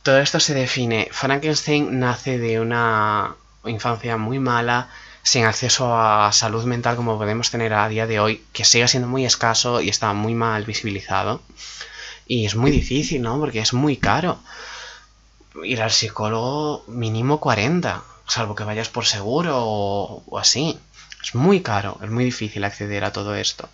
Todo 0.03 0.19
esto 0.19 0.39
se 0.39 0.53
define. 0.53 1.09
Frankenstein 1.11 1.99
nace 1.99 2.37
de 2.37 2.59
una 2.59 3.35
infancia 3.65 4.17
muy 4.17 4.37
mala, 4.37 4.89
sin 5.23 5.45
acceso 5.45 5.95
a 5.97 6.31
salud 6.33 6.65
mental 6.65 6.95
como 6.95 7.17
podemos 7.17 7.49
tener 7.49 7.73
a 7.73 7.87
día 7.89 8.05
de 8.05 8.19
hoy, 8.19 8.43
que 8.53 8.63
sigue 8.63 8.87
siendo 8.87 9.09
muy 9.09 9.25
escaso 9.25 9.81
y 9.81 9.89
está 9.89 10.13
muy 10.13 10.35
mal 10.35 10.65
visibilizado. 10.65 11.41
Y 12.27 12.45
es 12.45 12.55
muy 12.55 12.69
difícil, 12.69 13.23
¿no? 13.23 13.39
Porque 13.39 13.59
es 13.59 13.73
muy 13.73 13.97
caro 13.97 14.39
ir 15.63 15.81
al 15.81 15.91
psicólogo 15.91 16.83
mínimo 16.87 17.39
40, 17.39 18.03
salvo 18.27 18.55
que 18.55 18.63
vayas 18.63 18.89
por 18.89 19.05
seguro 19.05 19.57
o, 19.57 20.39
así. 20.39 20.79
Es 21.23 21.35
muy 21.35 21.61
caro, 21.61 21.99
es 22.01 22.09
muy 22.09 22.23
difícil 22.25 22.63
acceder 22.63 23.03
a 23.03 23.11
todo 23.11 23.35
esto. 23.35 23.69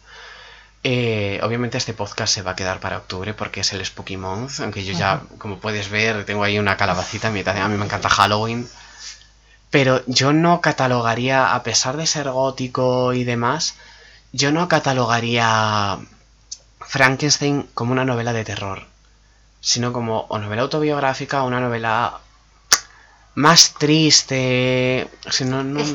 Eh, 0.83 1.39
obviamente 1.43 1.77
este 1.77 1.93
podcast 1.93 2.33
se 2.33 2.41
va 2.41 2.51
a 2.51 2.55
quedar 2.55 2.79
para 2.79 2.97
octubre 2.97 3.33
porque 3.33 3.61
es 3.61 3.73
el 3.73 3.85
Spooky 3.85 4.17
Month, 4.17 4.59
aunque 4.61 4.85
yo 4.85 4.93
ya, 4.93 5.21
como 5.37 5.59
puedes 5.59 5.89
ver, 5.89 6.25
tengo 6.25 6.43
ahí 6.43 6.59
una 6.59 6.77
calabacita, 6.77 7.27
a 7.29 7.31
mí 7.31 7.77
me 7.77 7.85
encanta 7.85 8.09
Halloween. 8.09 8.67
Pero 9.69 10.01
yo 10.07 10.33
no 10.33 10.61
catalogaría, 10.61 11.53
a 11.53 11.63
pesar 11.63 11.97
de 11.97 12.07
ser 12.07 12.29
gótico 12.29 13.13
y 13.13 13.23
demás, 13.23 13.75
yo 14.31 14.51
no 14.51 14.67
catalogaría 14.67 15.99
Frankenstein 16.79 17.67
como 17.73 17.91
una 17.91 18.05
novela 18.05 18.33
de 18.33 18.45
terror 18.45 18.96
sino 19.59 19.93
como 19.93 20.25
o 20.29 20.37
novela 20.37 20.63
autobiográfica 20.63 21.43
o 21.43 21.47
una 21.47 21.59
novela 21.59 22.19
más 23.35 23.75
triste. 23.77 25.09
Es 25.25 25.39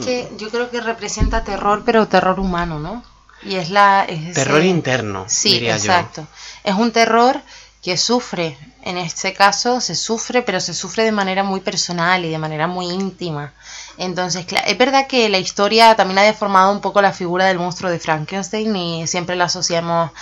que 0.05 0.31
yo 0.39 0.49
creo 0.51 0.71
que 0.71 0.81
representa 0.81 1.43
terror, 1.43 1.83
pero 1.85 2.07
terror 2.07 2.39
humano, 2.39 2.79
¿no? 2.79 3.03
Y 3.43 3.57
es 3.57 3.71
la... 3.71 4.07
terror 4.35 4.63
interno. 4.63 5.25
Sí, 5.27 5.67
exacto. 5.67 6.27
Es 6.63 6.75
un 6.75 6.93
terror 6.93 7.41
que 7.83 7.97
sufre. 7.97 8.57
En 8.83 8.97
este 8.97 9.35
caso 9.35 9.81
se 9.81 9.97
sufre, 9.97 10.43
pero 10.43 10.61
se 10.61 10.73
sufre 10.73 11.03
de 11.03 11.11
manera 11.11 11.43
muy 11.43 11.61
personal 11.61 12.25
y 12.25 12.31
de 12.31 12.39
manera 12.39 12.69
muy 12.69 12.87
íntima. 12.87 13.53
Entonces, 13.99 14.47
es 14.67 14.79
verdad 14.79 15.09
que 15.09 15.29
la 15.29 15.39
historia 15.39 15.97
también 15.97 16.19
ha 16.21 16.23
deformado 16.23 16.71
un 16.71 16.81
poco 16.81 17.03
la 17.03 17.13
figura 17.13 17.47
del 17.47 17.59
monstruo 17.59 17.91
de 17.91 17.99
Frankenstein 17.99 18.75
y 18.77 19.07
siempre 19.09 19.35
la 19.35 19.45
asociamos 19.45 20.13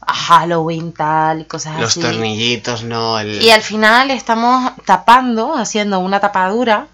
a 0.00 0.14
Halloween 0.14 0.92
tal 0.92 1.42
y 1.42 1.44
cosas 1.44 1.80
Los 1.80 1.90
así. 1.90 2.00
Los 2.02 2.12
tornillitos, 2.12 2.84
no. 2.84 3.22
Y 3.22 3.50
al 3.50 3.62
final 3.62 4.10
estamos 4.10 4.72
tapando, 4.84 5.54
haciendo 5.54 5.98
una 5.98 6.20
tapadura, 6.20 6.88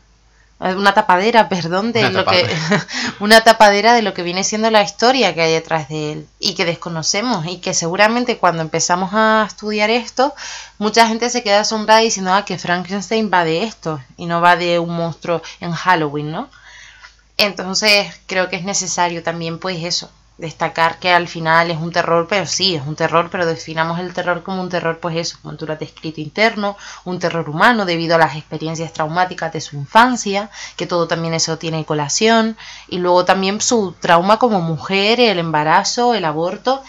eh, 0.61 0.75
una 0.75 0.93
tapadera, 0.93 1.49
perdón, 1.49 1.93
de 1.93 2.11
lo 2.11 2.25
que 2.25 2.47
una 3.21 3.43
tapadera 3.43 3.95
de 3.95 4.03
lo 4.03 4.15
que 4.15 4.23
viene 4.23 4.45
siendo 4.45 4.71
la 4.71 4.83
historia 4.83 5.35
que 5.35 5.43
hay 5.43 5.53
detrás 5.53 5.89
de 5.89 6.13
él 6.13 6.29
y 6.39 6.55
que 6.55 6.65
desconocemos 6.65 7.47
y 7.47 7.59
que 7.59 7.75
seguramente 7.75 8.39
cuando 8.39 8.63
empezamos 8.63 9.11
a 9.13 9.45
estudiar 9.47 9.91
esto, 9.91 10.35
mucha 10.79 11.07
gente 11.09 11.31
se 11.31 11.43
queda 11.43 11.61
asombrada 11.61 12.01
diciendo 12.01 12.33
ah, 12.33 12.45
que 12.45 12.59
Frankenstein 12.59 13.31
va 13.33 13.45
de 13.45 13.65
esto 13.65 14.01
y 14.17 14.27
no 14.27 14.41
va 14.41 14.57
de 14.57 14.79
un 14.79 14.95
monstruo 14.95 15.43
en 15.61 15.73
Halloween, 15.73 16.31
¿no? 16.31 16.51
Entonces 17.39 18.07
creo 18.27 18.51
que 18.51 18.57
es 18.57 18.65
necesario 18.65 19.23
también 19.23 19.59
pues 19.59 19.83
eso, 19.83 20.11
destacar 20.41 20.99
que 20.99 21.13
al 21.13 21.29
final 21.29 21.71
es 21.71 21.79
un 21.79 21.93
terror, 21.93 22.27
pero 22.29 22.47
sí, 22.47 22.75
es 22.75 22.83
un 22.87 22.97
terror, 22.97 23.29
pero 23.31 23.47
definamos 23.47 24.01
el 24.01 24.15
terror 24.15 24.43
como 24.43 24.63
un 24.63 24.71
terror, 24.71 24.99
pues 24.99 25.17
eso, 25.17 25.39
como 25.43 25.55
has 25.55 25.79
descrito, 25.79 26.21
interno, 26.21 26.77
un 27.05 27.19
terror 27.19 27.49
humano 27.49 27.85
debido 27.85 28.15
a 28.15 28.19
las 28.19 28.37
experiencias 28.37 28.93
traumáticas 28.93 29.53
de 29.53 29.61
su 29.61 29.77
infancia, 29.77 30.51
que 30.77 30.87
todo 30.87 31.07
también 31.07 31.35
eso 31.35 31.59
tiene 31.59 31.85
colación, 31.85 32.57
y 32.89 32.99
luego 32.99 33.25
también 33.25 33.61
su 33.61 33.95
trauma 34.01 34.39
como 34.39 34.61
mujer, 34.61 35.21
el 35.21 35.39
embarazo, 35.39 36.15
el 36.15 36.25
aborto, 36.25 36.83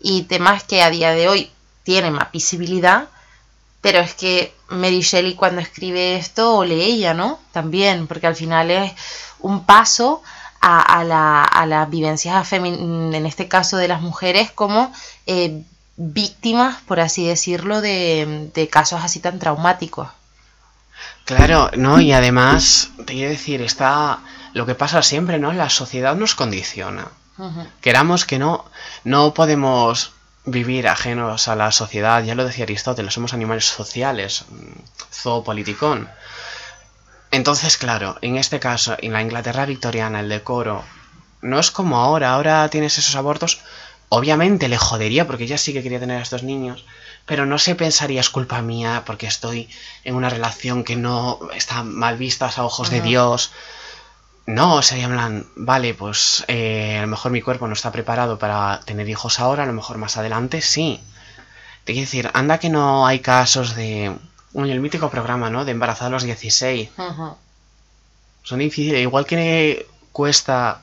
y 0.00 0.22
temas 0.22 0.64
que 0.64 0.82
a 0.82 0.90
día 0.90 1.10
de 1.10 1.28
hoy 1.28 1.50
tienen 1.82 2.14
más 2.14 2.32
visibilidad, 2.32 3.08
pero 3.82 3.98
es 3.98 4.14
que 4.14 4.54
Mary 4.68 5.02
Shelley 5.02 5.34
cuando 5.34 5.60
escribe 5.60 6.16
esto, 6.16 6.56
o 6.56 6.64
lee 6.64 6.82
ella, 6.82 7.12
¿no? 7.12 7.38
También, 7.52 8.06
porque 8.06 8.26
al 8.26 8.34
final 8.34 8.70
es 8.70 8.92
un 9.40 9.66
paso 9.66 10.22
a, 10.66 11.04
la, 11.04 11.42
a 11.42 11.66
las 11.66 11.90
vivencias 11.90 12.52
en 12.52 13.26
este 13.26 13.48
caso 13.48 13.76
de 13.76 13.88
las 13.88 14.00
mujeres 14.00 14.50
como 14.50 14.92
eh, 15.26 15.62
víctimas, 15.96 16.80
por 16.86 17.00
así 17.00 17.26
decirlo, 17.26 17.80
de, 17.80 18.68
casos 18.70 19.02
así 19.02 19.20
tan 19.20 19.38
traumáticos. 19.38 20.08
Claro, 21.24 21.70
no, 21.76 22.00
y 22.00 22.12
además, 22.12 22.90
te 23.04 23.14
quiero 23.14 23.30
decir, 23.30 23.60
está 23.62 24.20
lo 24.52 24.66
que 24.66 24.74
pasa 24.74 25.02
siempre, 25.02 25.38
¿no? 25.38 25.52
La 25.52 25.70
sociedad 25.70 26.14
nos 26.14 26.34
condiciona. 26.34 27.08
Queramos 27.80 28.24
que 28.24 28.38
no, 28.38 28.64
no 29.02 29.34
podemos 29.34 30.12
vivir 30.46 30.86
ajenos 30.88 31.48
a 31.48 31.56
la 31.56 31.72
sociedad, 31.72 32.22
ya 32.22 32.34
lo 32.34 32.44
decía 32.44 32.64
Aristóteles, 32.64 33.12
somos 33.12 33.34
animales 33.34 33.64
sociales, 33.64 34.44
mm, 34.48 35.12
zoopoliticón. 35.12 36.08
Entonces, 37.34 37.78
claro, 37.78 38.16
en 38.22 38.36
este 38.36 38.60
caso, 38.60 38.94
en 39.00 39.12
la 39.12 39.20
Inglaterra 39.20 39.66
victoriana, 39.66 40.20
el 40.20 40.28
decoro 40.28 40.84
no 41.42 41.58
es 41.58 41.72
como 41.72 41.96
ahora, 41.96 42.32
ahora 42.32 42.68
tienes 42.68 42.96
esos 42.96 43.16
abortos, 43.16 43.60
obviamente 44.08 44.68
le 44.68 44.78
jodería 44.78 45.26
porque 45.26 45.42
ella 45.42 45.58
sí 45.58 45.72
que 45.72 45.82
quería 45.82 45.98
tener 45.98 46.20
a 46.20 46.22
estos 46.22 46.44
niños, 46.44 46.84
pero 47.26 47.44
no 47.44 47.58
se 47.58 47.74
pensaría 47.74 48.20
es 48.20 48.30
culpa 48.30 48.62
mía 48.62 49.02
porque 49.04 49.26
estoy 49.26 49.68
en 50.04 50.14
una 50.14 50.30
relación 50.30 50.84
que 50.84 50.94
no 50.94 51.40
está 51.56 51.82
mal 51.82 52.18
vista 52.18 52.48
a 52.54 52.64
ojos 52.64 52.88
de. 52.90 53.00
Dios. 53.00 53.50
No, 54.46 54.80
sería 54.82 55.06
en 55.06 55.10
plan, 55.10 55.46
vale, 55.56 55.92
pues 55.92 56.44
eh, 56.46 56.98
a 56.98 57.02
lo 57.02 57.08
mejor 57.08 57.32
mi 57.32 57.42
cuerpo 57.42 57.66
no 57.66 57.72
está 57.72 57.90
preparado 57.90 58.38
para 58.38 58.78
tener 58.84 59.08
hijos 59.08 59.40
ahora, 59.40 59.64
a 59.64 59.66
lo 59.66 59.72
mejor 59.72 59.98
más 59.98 60.16
adelante 60.16 60.62
sí. 60.62 61.00
Te 61.82 61.94
quiero 61.94 62.06
decir, 62.06 62.30
anda 62.32 62.58
que 62.58 62.68
no 62.68 63.08
hay 63.08 63.18
casos 63.18 63.74
de... 63.74 64.16
El 64.54 64.80
mítico 64.80 65.10
programa, 65.10 65.50
¿no? 65.50 65.64
De 65.64 65.72
embarazada 65.72 66.06
a 66.08 66.10
los 66.10 66.22
16. 66.22 66.90
Ujú. 66.96 67.36
Son 68.42 68.58
difíciles. 68.60 69.00
Igual 69.02 69.26
que 69.26 69.86
cuesta 70.12 70.82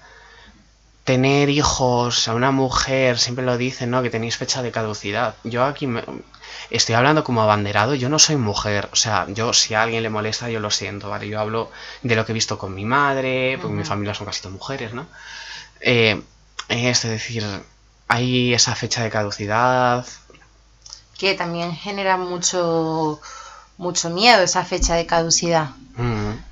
tener 1.04 1.50
hijos 1.50 2.28
a 2.28 2.34
una 2.36 2.52
mujer, 2.52 3.18
siempre 3.18 3.46
lo 3.46 3.58
dicen, 3.58 3.90
¿no? 3.92 4.02
Que 4.04 4.10
tenéis 4.10 4.38
fecha 4.38 4.62
de 4.62 4.72
caducidad. 4.72 5.36
Yo 5.44 5.64
aquí 5.66 5.88
me- 5.88 6.04
estoy 6.70 6.96
hablando 6.96 7.24
como 7.24 7.42
abanderado, 7.42 7.96
yo 7.96 8.08
no 8.10 8.20
soy 8.20 8.36
mujer. 8.36 8.90
O 8.92 8.96
sea, 8.96 9.26
yo 9.30 9.54
si 9.54 9.74
a 9.74 9.84
alguien 9.84 10.04
le 10.04 10.10
molesta, 10.10 10.50
yo 10.50 10.60
lo 10.60 10.70
siento, 10.70 11.10
¿vale? 11.10 11.28
Yo 11.28 11.40
hablo 11.40 11.72
de 12.04 12.16
lo 12.16 12.26
que 12.26 12.34
he 12.34 12.36
visto 12.36 12.58
con 12.58 12.76
mi 12.76 12.86
madre, 12.86 13.58
porque 13.60 13.76
mi 13.76 13.84
familia 13.84 14.14
son 14.14 14.28
casi 14.28 14.42
todas 14.42 14.54
mujeres, 14.58 14.94
¿no? 14.94 15.08
Eh, 15.80 16.22
es 16.70 17.02
decir, 17.04 17.44
hay 18.08 18.54
esa 18.54 18.76
fecha 18.76 19.02
de 19.04 19.10
caducidad. 19.10 20.06
Que 21.18 21.34
también 21.36 21.74
genera 21.76 22.18
mucho, 22.18 23.20
mucho 23.82 24.10
miedo 24.12 24.44
esa 24.44 24.64
fecha 24.64 24.96
de 24.96 25.06
caducidad. 25.06 25.72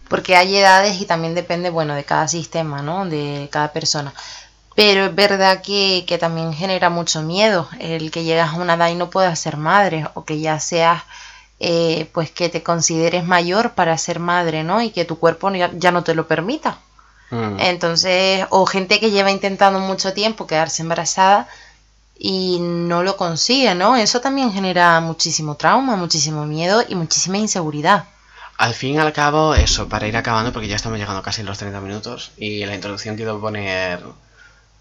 Porque 0.10 0.36
hay 0.36 0.58
edades 0.58 1.00
y 1.00 1.06
también 1.06 1.36
depende, 1.36 1.70
bueno, 1.70 1.94
de 1.94 2.04
cada 2.04 2.28
sistema, 2.28 2.82
¿no? 2.82 3.06
De 3.06 3.48
cada 3.52 3.72
persona. 3.72 4.14
Pero 4.76 5.06
es 5.06 5.16
verdad 5.16 5.62
que, 5.62 6.06
que 6.08 6.18
también 6.18 6.54
genera 6.54 6.90
mucho 6.90 7.22
miedo 7.22 7.70
el 7.80 8.12
que 8.12 8.24
llegas 8.24 8.54
a 8.54 8.58
una 8.58 8.74
edad 8.76 8.90
y 8.90 8.96
no 8.96 9.10
puedas 9.10 9.40
ser 9.40 9.58
madre 9.58 10.08
o 10.16 10.26
que 10.26 10.40
ya 10.40 10.60
seas, 10.60 11.04
eh, 11.60 12.10
pues 12.14 12.32
que 12.32 12.50
te 12.50 12.64
consideres 12.64 13.24
mayor 13.26 13.74
para 13.74 13.98
ser 13.98 14.20
madre, 14.20 14.64
¿no? 14.64 14.82
Y 14.82 14.90
que 14.92 15.06
tu 15.06 15.20
cuerpo 15.20 15.52
ya, 15.52 15.70
ya 15.74 15.92
no 15.92 16.04
te 16.04 16.16
lo 16.16 16.28
permita. 16.28 16.80
mm. 17.32 17.60
Entonces, 17.60 18.46
o 18.50 18.66
gente 18.66 19.00
que 19.00 19.12
lleva 19.12 19.32
intentando 19.32 19.80
mucho 19.80 20.14
tiempo 20.14 20.48
quedarse 20.48 20.82
embarazada 20.82 21.48
y 22.22 22.60
no 22.60 23.02
lo 23.02 23.16
consigue, 23.16 23.74
¿no? 23.74 23.96
Eso 23.96 24.20
también 24.20 24.52
genera 24.52 25.00
muchísimo 25.00 25.56
trauma, 25.56 25.96
muchísimo 25.96 26.46
miedo 26.46 26.84
y 26.88 26.96
muchísima 26.96 27.38
inseguridad. 27.38 28.04
Al 28.58 28.74
fin 28.74 28.96
y 28.96 28.98
al 28.98 29.14
cabo, 29.14 29.56
eso, 29.56 29.88
para 29.88 30.06
ir 30.06 30.18
acabando, 30.18 30.52
porque 30.52 30.68
ya 30.68 30.76
estamos 30.76 31.00
llegando 31.00 31.22
casi 31.22 31.42
a 31.42 31.46
los 31.46 31.58
30 31.58 31.80
minutos, 31.80 32.32
y 32.38 32.62
en 32.62 32.68
la 32.68 32.76
introducción 32.76 33.16
quiero 33.16 33.40
poner 33.40 34.04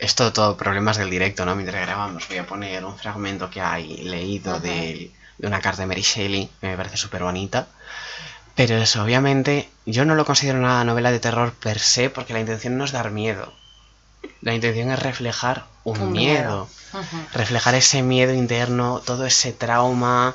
esto 0.01 0.33
todo 0.33 0.57
problemas 0.57 0.96
del 0.96 1.11
directo, 1.11 1.44
¿no? 1.46 1.55
Mientras 1.55 1.81
grabamos, 1.81 2.27
voy 2.29 2.38
a 2.38 2.46
poner 2.46 2.85
un 2.85 2.98
fragmento 2.98 3.48
que 3.48 3.61
hay 3.61 3.98
leído 3.98 4.59
de, 4.59 5.12
de 5.38 5.46
una 5.46 5.61
carta 5.61 5.83
de 5.83 5.87
Mary 5.87 6.03
Shelley, 6.03 6.51
que 6.61 6.66
me 6.66 6.77
parece 6.77 6.96
súper 6.96 7.22
bonita. 7.22 7.68
Pero 8.57 8.77
eso, 8.77 9.05
obviamente, 9.05 9.68
yo 9.87 10.05
no 10.05 10.16
lo 10.16 10.24
considero 10.24 10.59
una 10.59 10.83
novela 10.83 11.12
de 11.12 11.20
terror 11.20 11.53
per 11.53 11.79
se, 11.79 12.11
porque 12.11 12.33
la 12.33 12.40
intención 12.40 12.77
no 12.77 12.85
es 12.85 12.90
dar 12.90 13.12
miedo. 13.12 13.53
La 14.41 14.55
intención 14.55 14.91
es 14.91 14.99
reflejar 14.99 15.67
un, 15.85 16.01
Un 16.01 16.13
miedo. 16.13 16.69
reflejar 17.33 17.75
ese 17.75 18.03
miedo 18.03 18.33
interno, 18.33 19.03
todo 19.05 19.27
ese 19.27 19.53
trauma. 19.53 20.35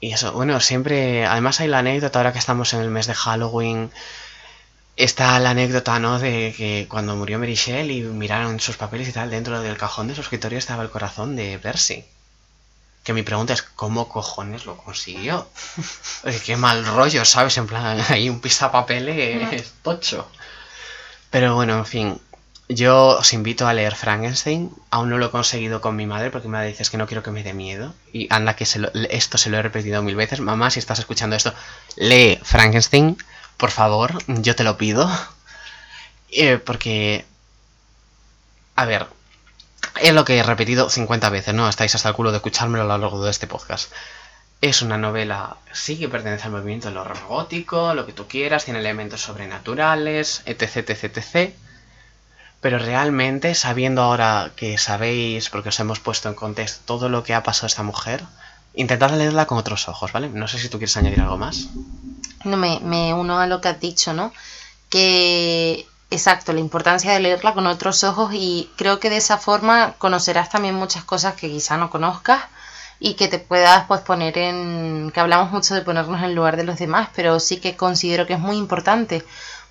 Y 0.00 0.12
eso, 0.12 0.32
bueno, 0.32 0.60
siempre, 0.60 1.24
además 1.26 1.60
hay 1.60 1.68
la 1.68 1.78
anécdota, 1.78 2.18
ahora 2.18 2.32
que 2.32 2.38
estamos 2.38 2.72
en 2.74 2.80
el 2.80 2.90
mes 2.90 3.06
de 3.06 3.14
Halloween, 3.14 3.90
está 4.96 5.38
la 5.38 5.50
anécdota, 5.50 5.98
¿no? 5.98 6.18
De 6.18 6.54
que 6.56 6.86
cuando 6.88 7.16
murió 7.16 7.38
Mary 7.38 7.54
Shelley 7.54 7.98
y 7.98 8.02
miraron 8.02 8.60
sus 8.60 8.76
papeles 8.76 9.08
y 9.08 9.12
tal, 9.12 9.30
dentro 9.30 9.60
del 9.60 9.76
cajón 9.76 10.08
de 10.08 10.14
su 10.14 10.22
escritorio 10.22 10.58
estaba 10.58 10.82
el 10.82 10.90
corazón 10.90 11.36
de 11.36 11.58
Percy. 11.58 12.04
Que 13.04 13.12
mi 13.12 13.22
pregunta 13.22 13.52
es, 13.52 13.62
¿cómo 13.62 14.08
cojones 14.08 14.66
lo 14.66 14.76
consiguió? 14.76 15.48
Qué 16.44 16.56
mal 16.56 16.84
rollo, 16.84 17.24
¿sabes? 17.24 17.56
En 17.56 17.66
plan, 17.66 18.02
hay 18.08 18.28
un 18.28 18.40
pisapapeles 18.40 19.74
tocho. 19.82 20.28
Pero 21.30 21.54
bueno, 21.54 21.78
en 21.78 21.86
fin, 21.86 22.20
yo 22.68 23.18
os 23.18 23.32
invito 23.32 23.66
a 23.68 23.72
leer 23.74 23.94
Frankenstein. 23.94 24.70
Aún 24.90 25.10
no 25.10 25.18
lo 25.18 25.26
he 25.26 25.30
conseguido 25.30 25.80
con 25.80 25.94
mi 25.96 26.06
madre 26.06 26.30
porque 26.30 26.48
me 26.48 26.64
dice 26.66 26.82
"Es 26.82 26.90
que 26.90 26.96
no 26.98 27.06
quiero 27.06 27.22
que 27.22 27.30
me 27.30 27.42
dé 27.44 27.52
miedo. 27.54 27.94
Y 28.12 28.26
anda 28.32 28.56
que 28.56 28.66
se 28.66 28.78
lo- 28.80 28.90
esto 29.10 29.38
se 29.38 29.50
lo 29.50 29.58
he 29.58 29.62
repetido 29.62 30.02
mil 30.02 30.16
veces. 30.16 30.40
Mamá, 30.40 30.70
si 30.70 30.78
estás 30.80 30.98
escuchando 30.98 31.36
esto, 31.36 31.54
lee 31.96 32.38
Frankenstein, 32.42 33.16
por 33.56 33.70
favor, 33.70 34.18
yo 34.26 34.54
te 34.56 34.64
lo 34.64 34.76
pido. 34.78 35.08
Eh, 36.32 36.58
porque... 36.58 37.24
A 38.74 38.84
ver, 38.84 39.06
es 40.02 40.12
lo 40.12 40.24
que 40.24 40.36
he 40.36 40.42
repetido 40.42 40.90
50 40.90 41.30
veces, 41.30 41.54
¿no? 41.54 41.68
Estáis 41.68 41.94
hasta 41.94 42.08
el 42.10 42.14
culo 42.14 42.30
de 42.30 42.38
escuchármelo 42.38 42.82
a 42.84 42.86
lo 42.86 42.98
largo 42.98 43.24
de 43.24 43.30
este 43.30 43.46
podcast. 43.46 43.90
Es 44.60 44.82
una 44.82 44.98
novela, 44.98 45.56
sí 45.72 45.98
que 45.98 46.08
pertenece 46.08 46.44
al 46.44 46.50
movimiento 46.50 46.88
del 46.88 46.96
horror 46.98 47.22
gótico, 47.28 47.94
lo 47.94 48.04
que 48.06 48.12
tú 48.12 48.26
quieras, 48.26 48.64
tiene 48.64 48.80
elementos 48.80 49.22
sobrenaturales, 49.22 50.42
etc, 50.46 50.76
etc, 50.90 51.16
etc. 51.16 51.54
Pero 52.66 52.80
realmente, 52.80 53.54
sabiendo 53.54 54.02
ahora 54.02 54.50
que 54.56 54.76
sabéis, 54.76 55.50
porque 55.50 55.68
os 55.68 55.78
hemos 55.78 56.00
puesto 56.00 56.28
en 56.28 56.34
contexto 56.34 56.80
todo 56.84 57.08
lo 57.08 57.22
que 57.22 57.32
ha 57.32 57.44
pasado 57.44 57.66
a 57.66 57.68
esta 57.68 57.84
mujer, 57.84 58.24
intentad 58.74 59.12
leerla 59.12 59.46
con 59.46 59.56
otros 59.56 59.88
ojos, 59.88 60.10
¿vale? 60.10 60.30
No 60.30 60.48
sé 60.48 60.58
si 60.58 60.68
tú 60.68 60.78
quieres 60.78 60.96
añadir 60.96 61.20
algo 61.20 61.36
más. 61.36 61.68
No, 62.42 62.56
me, 62.56 63.14
uno 63.14 63.38
a 63.38 63.46
lo 63.46 63.60
que 63.60 63.68
has 63.68 63.78
dicho, 63.78 64.12
¿no? 64.14 64.32
Que, 64.90 65.86
exacto, 66.10 66.52
la 66.52 66.58
importancia 66.58 67.12
de 67.12 67.20
leerla 67.20 67.54
con 67.54 67.68
otros 67.68 68.02
ojos 68.02 68.34
y 68.34 68.68
creo 68.74 68.98
que 68.98 69.10
de 69.10 69.18
esa 69.18 69.38
forma 69.38 69.94
conocerás 69.98 70.50
también 70.50 70.74
muchas 70.74 71.04
cosas 71.04 71.34
que 71.34 71.48
quizá 71.48 71.76
no 71.76 71.88
conozcas 71.88 72.42
y 72.98 73.14
que 73.14 73.28
te 73.28 73.38
puedas 73.38 73.86
pues 73.86 74.00
poner 74.00 74.36
en, 74.38 75.12
que 75.14 75.20
hablamos 75.20 75.52
mucho 75.52 75.76
de 75.76 75.82
ponernos 75.82 76.20
en 76.20 76.34
lugar 76.34 76.56
de 76.56 76.64
los 76.64 76.80
demás, 76.80 77.10
pero 77.14 77.38
sí 77.38 77.58
que 77.58 77.76
considero 77.76 78.26
que 78.26 78.32
es 78.32 78.40
muy 78.40 78.56
importante 78.56 79.24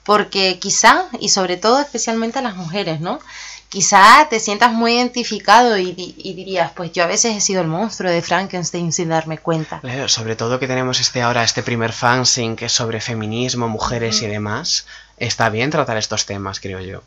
porque 0.06 0.60
quizá, 0.60 1.06
y 1.20 1.30
sobre 1.30 1.58
todo 1.58 1.80
especialmente 1.82 2.40
a 2.40 2.42
las 2.44 2.56
mujeres, 2.56 3.02
¿no? 3.02 3.20
Quizá 3.68 4.28
te 4.30 4.40
sientas 4.40 4.72
muy 4.72 4.94
identificado 4.94 5.78
y, 5.78 5.92
di- 5.92 6.16
y 6.18 6.34
dirías, 6.34 6.72
pues 6.76 6.94
yo 6.94 7.04
a 7.04 7.08
veces 7.08 7.36
he 7.36 7.42
sido 7.42 7.62
el 7.62 7.68
monstruo 7.68 8.10
de 8.10 8.22
Frankenstein 8.22 8.94
sin 8.94 9.10
darme 9.10 9.40
cuenta. 9.40 9.80
Claro, 9.82 10.08
sobre 10.08 10.36
todo 10.38 10.60
que 10.60 10.68
tenemos 10.68 11.00
este 11.02 11.22
ahora, 11.22 11.44
este 11.44 11.62
primer 11.64 11.92
fanzine 11.92 12.56
que 12.56 12.66
es 12.66 12.72
sobre 12.72 13.02
feminismo, 13.02 13.68
mujeres 13.68 14.22
y 14.22 14.28
demás. 14.28 14.86
Está 15.18 15.50
bien 15.50 15.72
tratar 15.72 15.98
estos 15.98 16.26
temas, 16.26 16.60
creo 16.62 16.80
yo. 16.80 17.02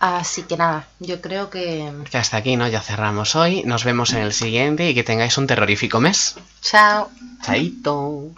Así 0.00 0.42
que 0.42 0.56
nada, 0.56 0.86
yo 1.00 1.20
creo 1.20 1.50
que... 1.50 1.90
Que 2.10 2.18
hasta 2.18 2.36
aquí, 2.36 2.56
¿no? 2.56 2.68
Ya 2.68 2.80
cerramos 2.80 3.34
hoy. 3.34 3.62
Nos 3.64 3.82
vemos 3.84 4.12
en 4.12 4.18
el 4.18 4.32
siguiente 4.32 4.88
y 4.88 4.94
que 4.94 5.02
tengáis 5.02 5.38
un 5.38 5.46
terrorífico 5.48 5.98
mes. 5.98 6.36
Chao. 6.62 7.10
Chaito. 7.44 8.28